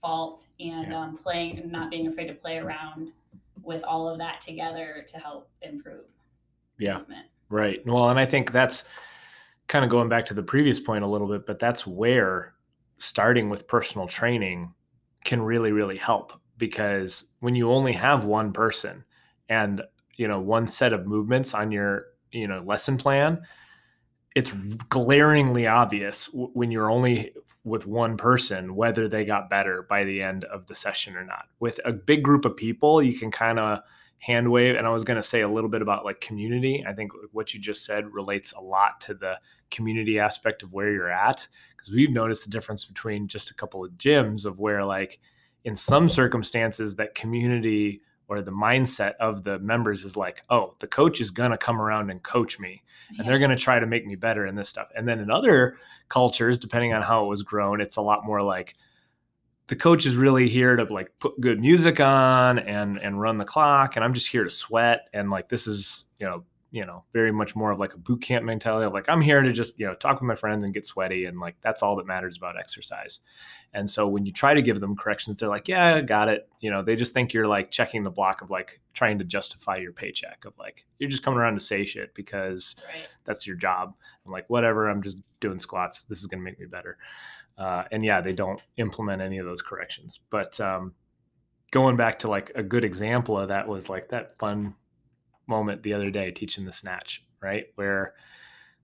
[0.00, 1.00] fault, and Yeah.
[1.00, 3.10] um, playing and not being afraid to play around
[3.62, 6.04] with all of that together to help improve
[6.78, 6.98] Yeah.
[6.98, 7.26] movement.
[7.48, 7.84] Right.
[7.84, 8.88] Well, and I think that's
[9.68, 12.54] kind of going back to the previous point a little bit, but that's where
[12.98, 14.72] starting with personal training
[15.24, 19.04] can really, really help because when you only have one person
[19.48, 19.82] and,
[20.16, 23.42] you know, one set of movements on your, you know, lesson plan,
[24.34, 24.52] it's
[24.88, 27.32] glaringly obvious when you're only
[27.64, 31.46] with one person whether they got better by the end of the session or not.
[31.60, 33.80] With a big group of people, you can kind of
[34.22, 36.84] hand wave and i was going to say a little bit about like community.
[36.86, 39.38] I think what you just said relates a lot to the
[39.72, 41.46] community aspect of where you're at
[41.76, 45.18] because we've noticed the difference between just a couple of gyms of where like
[45.64, 50.86] in some circumstances that community or the mindset of the members is like oh the
[50.86, 52.80] coach is going to come around and coach me
[53.18, 54.88] and they're going to try to make me better in this stuff.
[54.94, 58.40] And then in other cultures depending on how it was grown it's a lot more
[58.40, 58.76] like
[59.72, 63.44] the coach is really here to like put good music on and and run the
[63.46, 67.04] clock and i'm just here to sweat and like this is you know you know
[67.14, 69.80] very much more of like a boot camp mentality of like i'm here to just
[69.80, 72.36] you know talk with my friends and get sweaty and like that's all that matters
[72.36, 73.20] about exercise.
[73.74, 76.46] And so when you try to give them corrections they're like yeah got it.
[76.60, 79.76] You know they just think you're like checking the block of like trying to justify
[79.76, 83.06] your paycheck of like you're just coming around to say shit because Right.
[83.24, 83.94] that's your job.
[84.26, 86.04] I'm like whatever i'm just doing squats.
[86.04, 86.98] This is going to make me better
[87.58, 90.92] uh, and yeah they don't implement any of those corrections but um,
[91.70, 94.74] going back to like a good example of that was like that fun
[95.46, 98.14] moment the other day teaching the snatch right where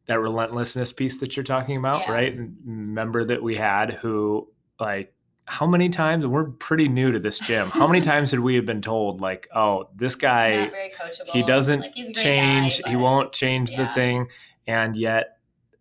[0.07, 2.13] that relentlessness piece that you're talking about Yeah.
[2.13, 4.49] right member that we had who
[4.81, 5.15] like
[5.45, 8.55] how many times and we're pretty new to this gym how many times had we
[8.57, 11.29] have been told like oh this guy Not very coachable.
[11.29, 14.29] he doesn't Like, he's a great change guy, he won't change the thing
[14.67, 15.39] and yet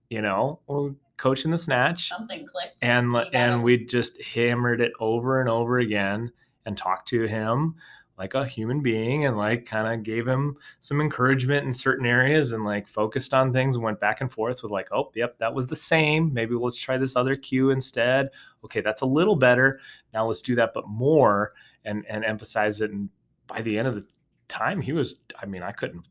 [0.10, 2.10] you know we're coaching the snatch.
[2.10, 2.78] Something clicked.
[2.82, 6.32] and and we just hammered it over and over again
[6.66, 7.76] and talked to him
[8.18, 12.52] like a human being and like kind of gave him some encouragement in certain areas
[12.52, 15.54] and like focused on things and went back and forth with like oh yep that
[15.54, 16.34] was the same.
[16.34, 18.30] Maybe let's try this other cue instead.
[18.64, 19.80] Okay that's a little better.
[20.14, 21.52] Now let's do that but more
[21.86, 22.92] and and emphasize it.
[22.92, 23.10] And
[23.48, 24.06] by the end of the
[24.48, 26.08] time he was i mean i couldn't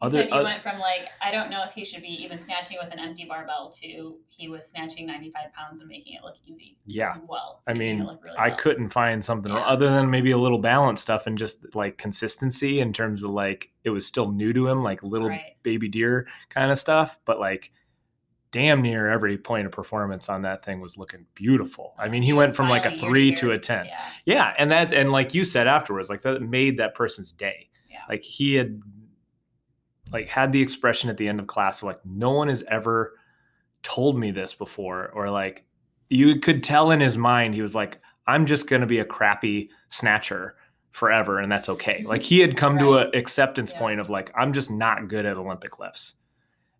[0.00, 2.38] other, said you oth- went from like I don't know if he should be even
[2.38, 6.36] snatching with an empty barbell to he was snatching 95 pounds and making it look
[6.46, 6.76] easy.
[6.86, 8.56] yeah Well, I mean, really I well.
[8.56, 9.58] couldn't find something Yeah.
[9.58, 13.70] other than maybe a little balance stuff and just like consistency in terms of like
[13.84, 15.56] it was still new to him, like little Right.
[15.62, 17.18] baby deer kind of stuff.
[17.24, 17.72] But like
[18.50, 21.92] damn near every point of performance on that thing was looking beautiful.
[21.98, 23.36] I oh, mean, he was went from like a three ear.
[23.36, 23.84] to a 10.
[23.84, 23.98] Yeah.
[24.24, 24.54] Yeah.
[24.56, 27.68] And that, and like you said afterwards, like that made that person's day.
[27.90, 27.98] Yeah.
[28.08, 28.80] Like he had
[30.12, 33.12] like had the expression at the end of class like no one has ever
[33.82, 35.64] told me this before or like
[36.08, 39.04] you could tell in his mind he was like i'm just going to be a
[39.04, 40.54] crappy snatcher
[40.90, 42.00] forever and that's okay.
[42.00, 42.08] Mm-hmm.
[42.08, 43.78] Like he had come to an acceptance Yeah.
[43.78, 46.14] point of like i'm just not good at olympic lifts.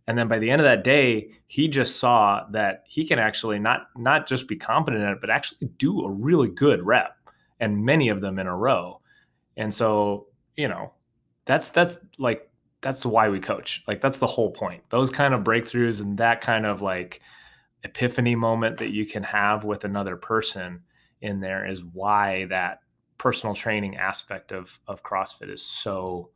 [0.06, 3.58] And then by the end of that day he just saw that he can actually
[3.58, 7.16] not not just be competent at it but actually do a really good rep
[7.60, 9.00] and many of them in a row.
[9.56, 10.26] And so
[10.56, 10.92] you know
[11.44, 12.47] that's that's like
[12.80, 16.40] that's why we coach like that's the whole point those kind of breakthroughs and that
[16.40, 17.20] kind of like
[17.84, 20.80] epiphany moment that you can have with another person
[21.20, 22.80] in there is why that
[23.18, 26.30] personal training aspect of of CrossFit is so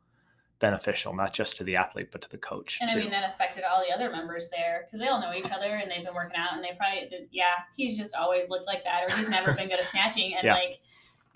[0.59, 3.65] beneficial, not just to the athlete but to the coach And I mean, that affected
[3.69, 6.37] all the other members there because they all know each other and they've been working
[6.37, 9.53] out and they probably, did, yeah, he's just always looked like that or he's never
[9.53, 10.35] been good at snatching.
[10.35, 10.53] And Yeah.
[10.53, 10.79] like,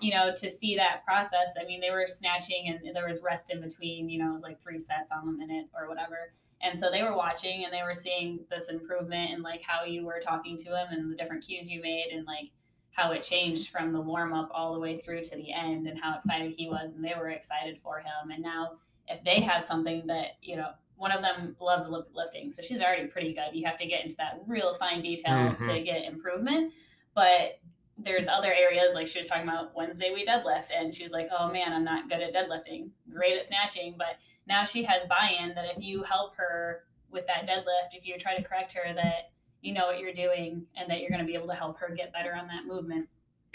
[0.00, 3.50] you know, to see that process, I mean, they were snatching and there was rest
[3.50, 6.32] in between, you know, it was like three sets on a minute or whatever.
[6.60, 10.04] And so they were watching and they were seeing this improvement in like how you
[10.04, 12.50] were talking to him and the different cues you made and like
[12.92, 16.00] how it changed from the warm up all the way through to the end and
[16.00, 18.30] how excited he was and they were excited for him.
[18.32, 18.72] And now
[19.08, 23.06] if they have something that, you know, one of them loves lifting, so she's already
[23.06, 23.54] pretty good.
[23.54, 25.68] You have to get into that real fine detail mm-hmm.
[25.68, 26.72] to get improvement.
[27.14, 27.60] But
[27.98, 31.50] there's other areas like she was talking about Wednesday we deadlift and she's like, oh
[31.50, 35.64] man, I'm not good at deadlifting, great at snatching, but now she has buy-in that
[35.76, 39.30] if you help her with that deadlift, if you try to correct her that
[39.60, 41.92] you know what you're doing and that you're going to be able to help her
[41.94, 43.08] get better on that movement.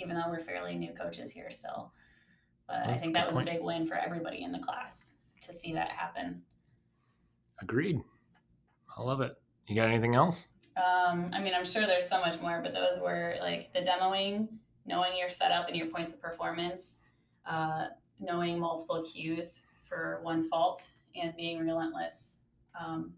[0.00, 1.92] Even though we're fairly new coaches here still.
[2.66, 3.48] But That's I think that was point.
[3.48, 6.42] a big win for everybody in the class to see that happen.
[7.60, 8.00] Agreed.
[8.96, 9.32] I love it.
[9.66, 10.48] You got anything else?
[10.78, 14.48] Um, I mean, I'm sure there's so much more, but those were like the demoing,
[14.86, 16.98] knowing your setup and your points of performance,
[17.46, 17.86] uh,
[18.20, 20.86] knowing multiple cues for one fault,
[21.20, 22.38] and being relentless.
[22.78, 23.12] Um,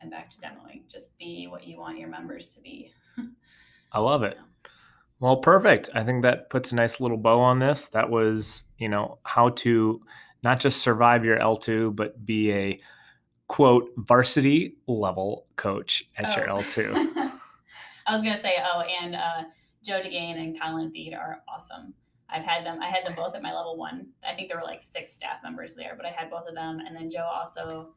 [0.00, 0.82] and back to demoing.
[0.88, 2.92] Just be what you want your members to be.
[3.92, 4.38] I love it.
[5.20, 5.88] Well, perfect.
[5.94, 7.86] I think that puts a nice little bow on this.
[7.86, 10.02] That was, you know, how to
[10.42, 12.80] not just survive your L2, but be a
[13.52, 16.40] quote varsity level coach at oh.
[16.40, 17.12] your L2.
[18.06, 19.42] I was going to say, oh, and uh,
[19.84, 21.92] Joe DeGane and Colin Theed are awesome.
[22.30, 22.80] I've had them.
[22.80, 24.06] I had them both at my level one.
[24.26, 26.80] I think there were like six staff members there, but I had both of them.
[26.80, 27.90] And then Joe also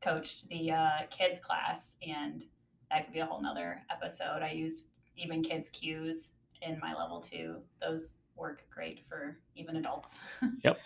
[0.00, 2.44] coached the uh, kids class, and
[2.88, 4.42] that could be a whole nother episode.
[4.44, 7.56] I used even kids cues in my level two.
[7.80, 10.20] Those work great for even adults.
[10.62, 10.78] yep.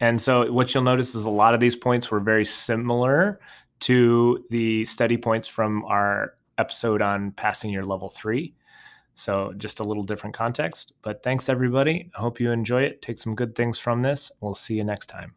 [0.00, 3.38] And so what you'll notice is a lot of these points were very similar
[3.80, 8.54] to the study points from our episode on passing your level three.
[9.14, 10.92] So just a little different context.
[11.02, 12.10] But thanks everybody.
[12.16, 13.02] I hope you enjoy it.
[13.02, 14.32] Take some good things from this.
[14.40, 15.34] We'll see you next time.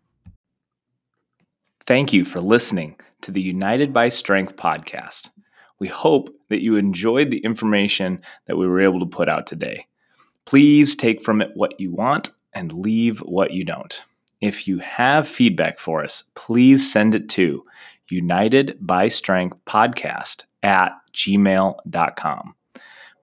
[1.81, 5.31] Thank you for listening to the United by Strength podcast.
[5.79, 9.87] We hope that you enjoyed the information that we were able to put out today.
[10.45, 14.01] Please take from it what you want and leave what you don't.
[14.43, 17.63] If you have feedback for us, please send it to
[18.09, 22.55] United by Strength Podcast at gmail.com.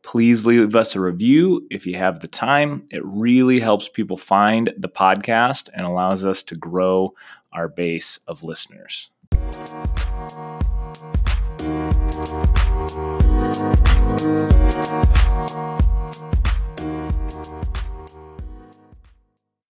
[0.02, 2.86] Please leave us a review if you have the time.
[2.90, 7.12] It really helps people find the podcast and allows us to grow
[7.52, 9.10] our base of listeners.